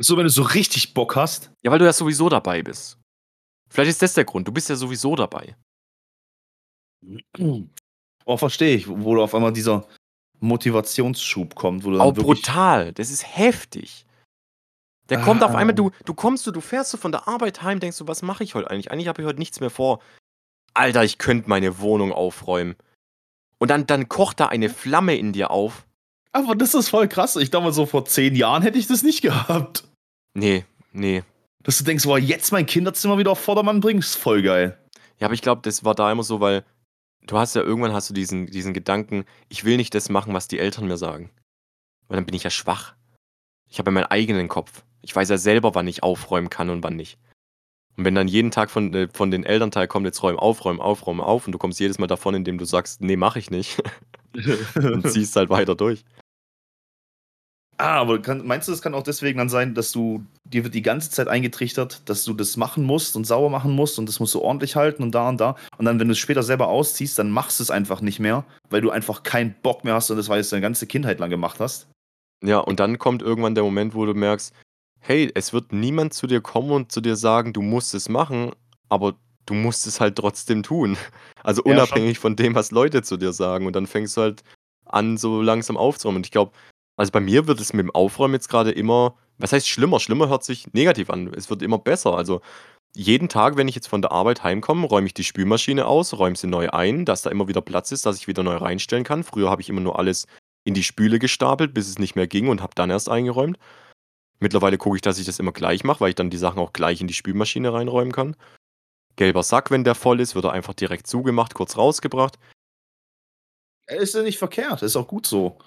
[0.00, 1.50] So, wenn du so richtig Bock hast?
[1.62, 2.98] Ja, weil du ja sowieso dabei bist.
[3.68, 4.46] Vielleicht ist das der Grund.
[4.46, 5.56] Du bist ja sowieso dabei.
[8.24, 9.86] Oh, verstehe ich, wo du auf einmal dieser
[10.40, 11.84] Motivationsschub kommt.
[11.84, 12.92] Wo du dann oh, brutal.
[12.92, 14.06] Das ist heftig.
[15.08, 15.24] Der ah.
[15.24, 17.98] kommt auf einmal, du, du kommst du, du fährst so von der Arbeit heim, denkst
[17.98, 18.90] du, was mache ich heute eigentlich?
[18.90, 20.00] Eigentlich habe ich heute nichts mehr vor.
[20.74, 22.76] Alter, ich könnte meine Wohnung aufräumen.
[23.58, 25.86] Und dann, dann kocht da eine Flamme in dir auf.
[26.32, 27.36] Aber das ist voll krass.
[27.36, 29.87] Ich glaube, so vor zehn Jahren hätte ich das nicht gehabt.
[30.38, 31.24] Nee, nee.
[31.64, 34.78] Dass du denkst, boah, jetzt mein Kinderzimmer wieder auf Vordermann bringen, ist voll geil.
[35.18, 36.64] Ja, aber ich glaube, das war da immer so, weil
[37.26, 40.46] du hast ja irgendwann hast du diesen, diesen Gedanken, ich will nicht das machen, was
[40.46, 41.30] die Eltern mir sagen.
[42.06, 42.94] Weil dann bin ich ja schwach.
[43.68, 44.84] Ich habe ja meinen eigenen Kopf.
[45.02, 47.18] Ich weiß ja selber, wann ich aufräumen kann und wann nicht.
[47.96, 51.20] Und wenn dann jeden Tag von, äh, von den Elternteil kommt, jetzt räumen, aufräumen, aufräumen,
[51.20, 53.82] auf und du kommst jedes Mal davon, indem du sagst, nee, mach ich nicht.
[54.76, 56.04] und ziehst halt weiter durch.
[57.80, 60.74] Ah, aber kann, meinst du, das kann auch deswegen dann sein, dass du dir wird
[60.74, 64.18] die ganze Zeit eingetrichtert, dass du das machen musst und sauber machen musst und das
[64.18, 65.54] musst du ordentlich halten und da und da.
[65.76, 68.44] Und dann, wenn du es später selber ausziehst, dann machst du es einfach nicht mehr,
[68.68, 71.20] weil du einfach keinen Bock mehr hast und das, weil du es deine ganze Kindheit
[71.20, 71.86] lang gemacht hast.
[72.42, 74.52] Ja, und dann kommt irgendwann der Moment, wo du merkst,
[74.98, 78.50] hey, es wird niemand zu dir kommen und zu dir sagen, du musst es machen,
[78.88, 79.14] aber
[79.46, 80.96] du musst es halt trotzdem tun.
[81.44, 83.66] Also Ja, unabhängig von dem, was Leute zu dir sagen.
[83.66, 84.42] Und dann fängst du halt
[84.84, 86.18] an, so langsam aufzuräumen.
[86.18, 86.52] Und ich glaube,
[86.98, 90.00] also bei mir wird es mit dem Aufräumen jetzt gerade immer, was heißt schlimmer?
[90.00, 91.32] Schlimmer hört sich negativ an.
[91.32, 92.16] Es wird immer besser.
[92.16, 92.40] Also
[92.96, 96.36] jeden Tag, wenn ich jetzt von der Arbeit heimkomme, räume ich die Spülmaschine aus, räume
[96.36, 99.22] sie neu ein, dass da immer wieder Platz ist, dass ich wieder neu reinstellen kann.
[99.22, 100.26] Früher habe ich immer nur alles
[100.64, 103.58] in die Spüle gestapelt, bis es nicht mehr ging und habe dann erst eingeräumt.
[104.40, 106.72] Mittlerweile gucke ich, dass ich das immer gleich mache, weil ich dann die Sachen auch
[106.72, 108.34] gleich in die Spülmaschine reinräumen kann.
[109.14, 112.38] Gelber Sack, wenn der voll ist, wird er einfach direkt zugemacht, kurz rausgebracht.
[113.86, 115.58] Ist ja nicht verkehrt, ist auch gut so.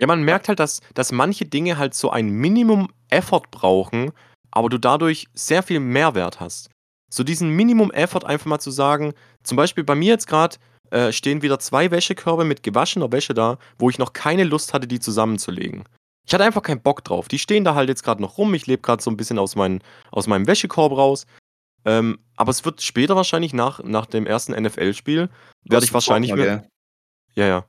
[0.00, 4.12] Ja, man merkt halt, dass, dass manche Dinge halt so ein Minimum Effort brauchen,
[4.50, 6.70] aber du dadurch sehr viel Mehrwert hast.
[7.10, 10.56] So diesen Minimum Effort einfach mal zu sagen, zum Beispiel bei mir jetzt gerade
[10.90, 14.86] äh, stehen wieder zwei Wäschekörbe mit gewaschener Wäsche da, wo ich noch keine Lust hatte,
[14.86, 15.84] die zusammenzulegen.
[16.26, 17.28] Ich hatte einfach keinen Bock drauf.
[17.28, 18.52] Die stehen da halt jetzt gerade noch rum.
[18.52, 21.26] Ich lebe gerade so ein bisschen aus, mein, aus meinem Wäschekorb raus.
[21.86, 25.30] Ähm, aber es wird später wahrscheinlich nach, nach dem ersten NFL-Spiel,
[25.64, 26.68] werde ich wahrscheinlich Bock, gell?
[27.34, 27.64] Ja, ja.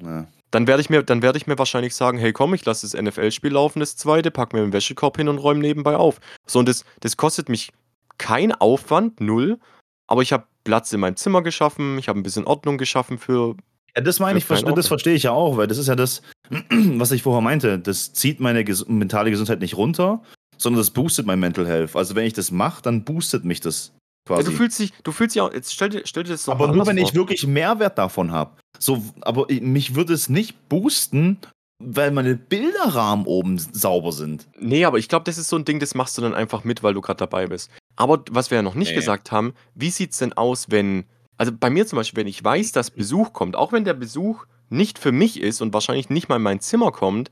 [0.00, 0.26] Ja.
[0.54, 3.02] Dann werde ich, mir, dann werd ich mir wahrscheinlich sagen, hey komm, ich lasse das
[3.02, 6.20] NFL-Spiel laufen, das zweite, pack mir den Wäschekorb hin und räume nebenbei auf.
[6.46, 7.72] So, und das, das kostet mich
[8.18, 9.58] kein Aufwand, null,
[10.06, 13.56] aber ich habe Platz in meinem Zimmer geschaffen, ich habe ein bisschen Ordnung geschaffen für.
[13.96, 16.22] Ja, das meine ich, das verstehe ich ja auch, weil das ist ja das,
[16.70, 17.80] was ich vorher meinte.
[17.80, 20.22] Das zieht meine ges mentale Gesundheit nicht runter,
[20.56, 21.96] sondern das boostet mein Mental Health.
[21.96, 23.92] Also wenn ich das mache, dann boostet mich das
[24.28, 24.50] Ja, quasi.
[24.50, 26.68] du fühlst dich, du fühlst dich auch, jetzt stell dir, stell dir das doch aber
[26.72, 27.14] nur wenn ich vor.
[27.14, 28.52] wirklich Mehrwert davon habe.
[28.78, 31.38] So, aber mich würde es nicht boosten,
[31.78, 34.48] weil meine Bilderrahmen oben sauber sind.
[34.58, 36.82] Nee, aber ich glaube, das ist so ein Ding, das machst du dann einfach mit,
[36.82, 37.70] weil du gerade dabei bist.
[37.96, 38.94] Aber was wir ja noch nicht Nee.
[38.94, 41.04] gesagt haben, wie sieht's denn aus, wenn,
[41.36, 44.46] also bei mir zum Beispiel, wenn ich weiß, dass Besuch kommt, auch wenn der Besuch
[44.70, 47.30] nicht für mich ist und wahrscheinlich nicht mal in mein Zimmer kommt,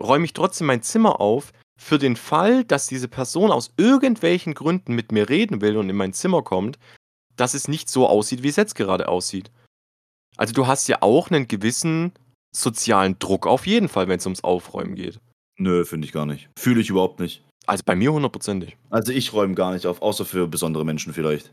[0.00, 4.94] räume ich trotzdem mein Zimmer auf, für den Fall, dass diese Person aus irgendwelchen Gründen
[4.94, 6.78] mit mir reden will und in mein Zimmer kommt,
[7.36, 9.50] dass es nicht so aussieht, wie es jetzt gerade aussieht.
[10.36, 12.12] Also du hast ja auch einen gewissen
[12.54, 15.20] sozialen Druck auf jeden Fall, wenn es ums Aufräumen geht.
[15.56, 16.50] Nö, finde ich gar nicht.
[16.58, 17.42] Fühle ich überhaupt nicht.
[17.66, 18.76] Also bei mir hundertprozentig.
[18.90, 21.50] Also ich räume gar nicht auf, außer für besondere Menschen vielleicht.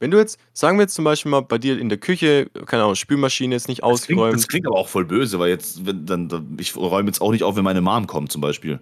[0.00, 2.84] Wenn du jetzt, sagen wir jetzt zum Beispiel mal bei dir in der Küche, keine
[2.84, 4.36] Ahnung, Spülmaschine ist nicht Das klingt, ausgeräumt.
[4.36, 7.42] das klingt aber auch voll böse, weil jetzt, wenn, dann, ich räume jetzt auch nicht
[7.42, 8.80] auf, wenn meine Mom kommt, zum Beispiel.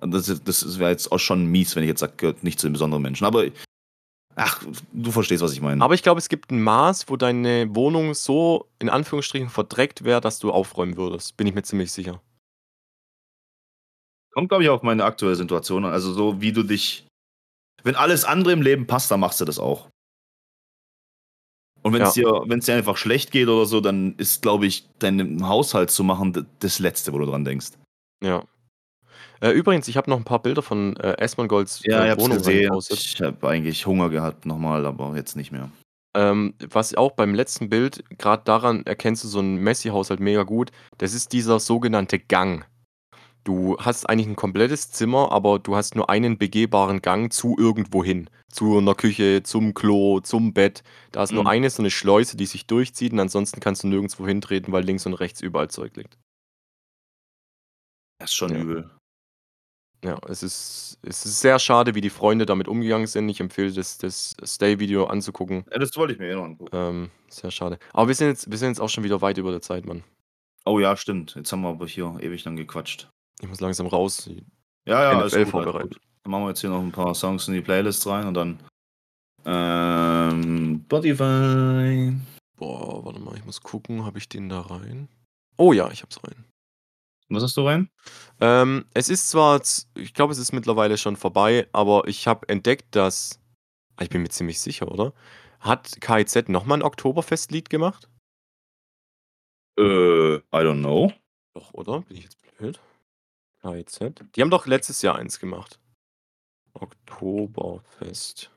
[0.00, 2.72] Das, das wäre jetzt auch schon mies, wenn ich jetzt sage, gehört nicht zu den
[2.72, 3.26] besonderen Menschen.
[3.26, 3.44] Aber,
[4.36, 4.62] ach,
[4.92, 5.82] du verstehst, was ich meine.
[5.84, 10.20] Aber ich glaube, es gibt ein Maß, wo deine Wohnung so in Anführungsstrichen verdreckt wäre,
[10.20, 11.36] dass du aufräumen würdest.
[11.36, 12.22] Bin ich mir ziemlich sicher.
[14.32, 15.92] Kommt, glaube ich, auf meine aktuelle Situation an.
[15.92, 17.06] Also so, wie du dich.
[17.82, 19.88] Wenn alles andere im Leben passt, dann machst du das auch.
[21.82, 24.88] Und wenn es dir, wenn's dir einfach schlecht geht oder so, dann ist, glaube ich,
[24.98, 27.72] deinen Haushalt zu machen das Letzte, wo du dran denkst.
[28.22, 28.44] Ja.
[29.40, 32.38] Äh, übrigens, ich habe noch ein paar Bilder von äh, Esmongolds Ja, ich äh, Wohnung
[32.38, 32.70] gesehen.
[32.90, 35.70] Ich habe eigentlich Hunger gehabt nochmal, aber jetzt nicht mehr.
[36.14, 40.72] Ähm, was auch beim letzten Bild, gerade daran erkennst du so einen Messi-Haushalt mega gut,
[40.98, 42.66] das ist dieser sogenannte Gang.
[43.44, 48.04] Du hast eigentlich ein komplettes Zimmer, aber du hast nur einen begehbaren Gang zu irgendwo
[48.04, 48.28] hin.
[48.52, 50.82] Zu einer Küche, zum Klo, zum Bett.
[51.12, 51.48] Da ist nur Mhm.
[51.48, 55.06] eine so eine Schleuse, die sich durchzieht und ansonsten kannst du nirgendwo hintreten, weil links
[55.06, 56.18] und rechts überall Zeug liegt.
[58.18, 58.60] Das ist schon Ja.
[58.60, 58.90] übel.
[60.04, 63.28] Ja, es ist, es ist sehr schade, wie die Freunde damit umgegangen sind.
[63.28, 65.64] Ich empfehle das, das Stay-Video anzugucken.
[65.70, 66.70] Ja, das wollte ich mir eh noch angucken.
[66.74, 67.78] Ähm, sehr schade.
[67.92, 70.02] Aber wir sind, jetzt, wir sind jetzt auch schon wieder weit über der Zeit, Mann.
[70.64, 71.34] Oh ja, stimmt.
[71.36, 73.10] Jetzt haben wir aber hier ewig lang gequatscht.
[73.40, 74.28] Ich muss langsam raus.
[74.86, 75.94] Ja, ja, NFL gut, alles vorbereitet.
[75.94, 76.02] gut.
[76.22, 78.60] Dann machen wir jetzt hier noch ein paar Songs in die Playlist rein und dann
[79.46, 82.12] ähm, Spotify.
[82.56, 85.08] Boah, warte mal, ich muss gucken, habe ich den da rein?
[85.56, 86.44] Oh ja, ich hab's rein.
[87.30, 87.88] Was hast du rein?
[88.40, 89.62] Ähm, es ist zwar,
[89.94, 93.40] ich glaube, es ist mittlerweile schon vorbei, aber ich habe entdeckt, dass,
[93.96, 95.14] ah, ich bin mir ziemlich sicher, oder?
[95.60, 98.08] Hat KIZ nochmal ein Oktoberfestlied gemacht?
[99.78, 101.12] Äh, I don't know.
[101.54, 102.00] Doch, oder?
[102.02, 102.80] Bin ich jetzt blöd?
[103.62, 104.14] KIZ?
[104.34, 105.78] Die haben doch letztes Jahr eins gemacht.
[106.74, 108.50] Oktoberfest.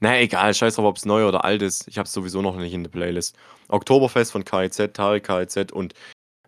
[0.00, 1.86] Na egal, scheiß drauf, ob es neu oder alt ist.
[1.86, 3.36] Ich habe es sowieso noch nicht in der Playlist.
[3.68, 5.94] Oktoberfest von KIZ, Tarek KIZ und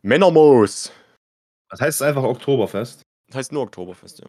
[0.03, 0.93] Männermoos.
[1.71, 3.03] Das heißt einfach Oktoberfest.
[3.29, 4.27] Das heißt nur Oktoberfest, ja.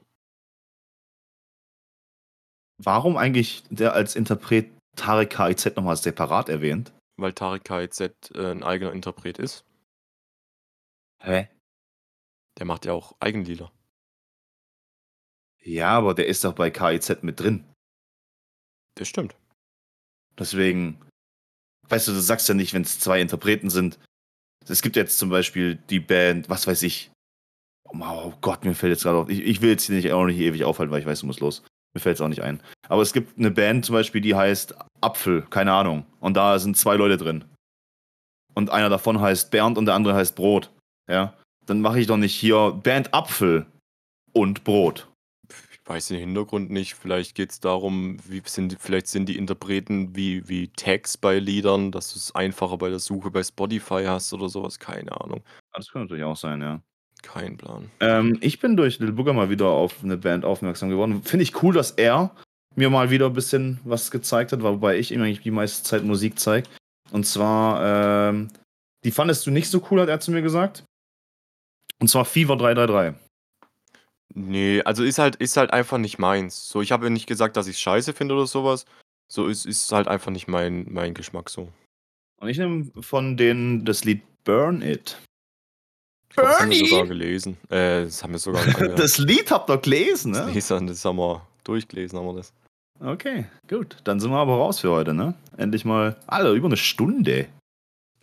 [2.78, 6.94] Warum eigentlich der als Interpret Tarek KIZ nochmal separat erwähnt?
[7.18, 9.66] Weil Tarek KIZ äh, ein eigener Interpret ist.
[11.24, 11.50] Hä?
[12.58, 13.72] Der macht ja auch Eigenlieder.
[15.62, 17.66] Ja, aber der ist doch bei KIZ mit drin.
[18.96, 19.36] Das stimmt.
[20.38, 21.02] Deswegen,
[21.90, 24.00] weißt du, du sagst ja nicht, wenn es zwei Interpreten sind.
[24.68, 27.12] Es gibt jetzt zum Beispiel die Band, was weiß ich.
[27.88, 29.30] Oh Gott, mir fällt jetzt gerade auf.
[29.30, 31.40] Ich, ich will jetzt hier nicht auch nicht ewig aufhalten, weil ich weiß, du musst
[31.40, 31.64] los.
[31.94, 32.62] Mir fällt es auch nicht ein.
[32.90, 36.06] Aber es gibt eine Band zum Beispiel, die heißt Apfel, keine Ahnung.
[36.20, 37.46] Und da sind zwei Leute drin.
[38.54, 40.72] Und einer davon heißt Bernd und der andere heißt Brot.
[41.10, 41.38] Ja.
[41.66, 43.66] Dann mache ich doch nicht hier Band Apfel
[44.34, 45.08] und Brot.
[45.72, 46.96] Ich weiß den Hintergrund nicht.
[46.96, 51.92] Vielleicht geht es darum, wie sind, vielleicht sind die Interpreten wie, wie Tags bei Liedern,
[51.92, 54.80] dass du es einfacher bei der Suche bei Spotify hast oder sowas.
[54.80, 55.44] Keine Ahnung.
[55.74, 56.82] Das könnte natürlich auch sein, ja.
[57.22, 57.90] Kein Plan.
[58.00, 61.24] Ähm, ich bin durch Lil Booger mal wieder auf eine Band aufmerksam geworden.
[61.24, 62.36] Finde ich cool, dass er
[62.76, 66.04] mir mal wieder ein bisschen was gezeigt hat, wobei ich ihm eigentlich die meiste Zeit
[66.04, 66.68] Musik zeige.
[67.12, 68.50] Und zwar, ähm,
[69.04, 70.84] die fandest du nicht so cool, hat er zu mir gesagt.
[72.00, 73.16] Und zwar Fever 333.
[74.34, 76.68] Nee, also ist halt, ist halt einfach nicht meins.
[76.68, 78.86] So, ich habe ja nicht gesagt, dass ich scheiße finde oder sowas.
[79.28, 81.70] So ist, ist halt einfach nicht mein, mein Geschmack so.
[82.42, 85.18] Und ich nehme von denen das Lied Burn It.
[86.30, 87.58] Ich glaub, das haben wir sogar gelesen.
[87.70, 89.00] Äh, das haben wir sogar angehört.
[89.00, 90.52] das Lied habt ihr gelesen, Das ne?
[90.52, 92.54] Lesen, das haben wir durchgelesen, haben wir das.
[93.00, 93.98] Okay, gut.
[94.04, 95.34] Dann sind wir aber raus für heute, ne?
[95.58, 97.48] Endlich mal, Alter, über eine Stunde.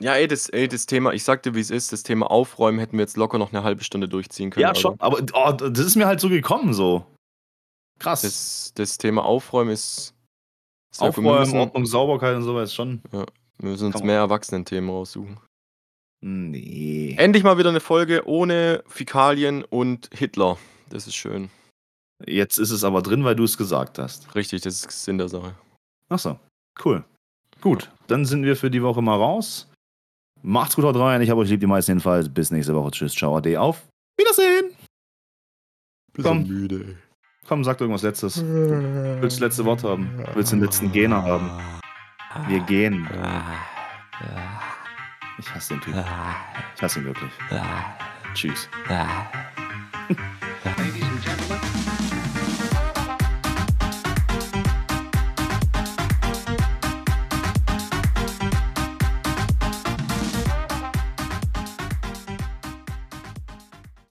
[0.03, 2.97] Ja, ey, das, ey, das Thema, ich sagte, wie es ist, das Thema Aufräumen hätten
[2.99, 4.63] wir jetzt locker noch eine halbe Stunde durchziehen können.
[4.63, 4.99] Ja, schon.
[4.99, 7.07] Aber oh, das ist mir halt so gekommen, so.
[8.01, 8.23] Krass.
[8.23, 10.13] Das, das Thema Aufräumen ist.
[10.91, 13.01] ist ja, Aufräumen, müssen, Ordnung, Sauberkeit und sowas schon.
[13.13, 13.27] wir
[13.61, 15.39] müssen uns man- mehr Erwachsenen-Themen raussuchen.
[16.21, 17.15] Nee.
[17.19, 20.59] Endlich mal wieder eine Folge ohne Fäkalien und Hitler.
[20.89, 21.49] Das ist schön.
[22.27, 24.35] Jetzt ist es aber drin, weil du es gesagt hast.
[24.35, 25.55] Richtig, das ist Sinn der Sache.
[26.09, 26.39] Achso,
[26.85, 27.05] cool.
[27.61, 29.69] Gut, dann sind wir für die Woche mal raus.
[30.43, 31.23] Macht's gut, haut rein.
[31.23, 32.29] Ich habe euch lieb, die meisten jedenfalls.
[32.29, 32.91] Bis nächste Woche.
[32.91, 33.87] Tschüss, ciao, ade, auf.
[34.19, 34.73] Wiedersehen.
[36.21, 36.47] Komm.
[36.47, 36.97] müde.
[37.47, 38.45] Komm, sag irgendwas Letztes.
[38.45, 40.25] Willst du das letzte Wort haben?
[40.35, 41.51] Willst du den letzten Gena haben?
[42.49, 43.09] Wir gehen.
[45.39, 45.95] Ich hasse den Typ.
[46.77, 47.33] Ich hasse ihn wirklich.
[48.35, 48.69] Tschüss.
[50.65, 51.61] Ladies and gentlemen,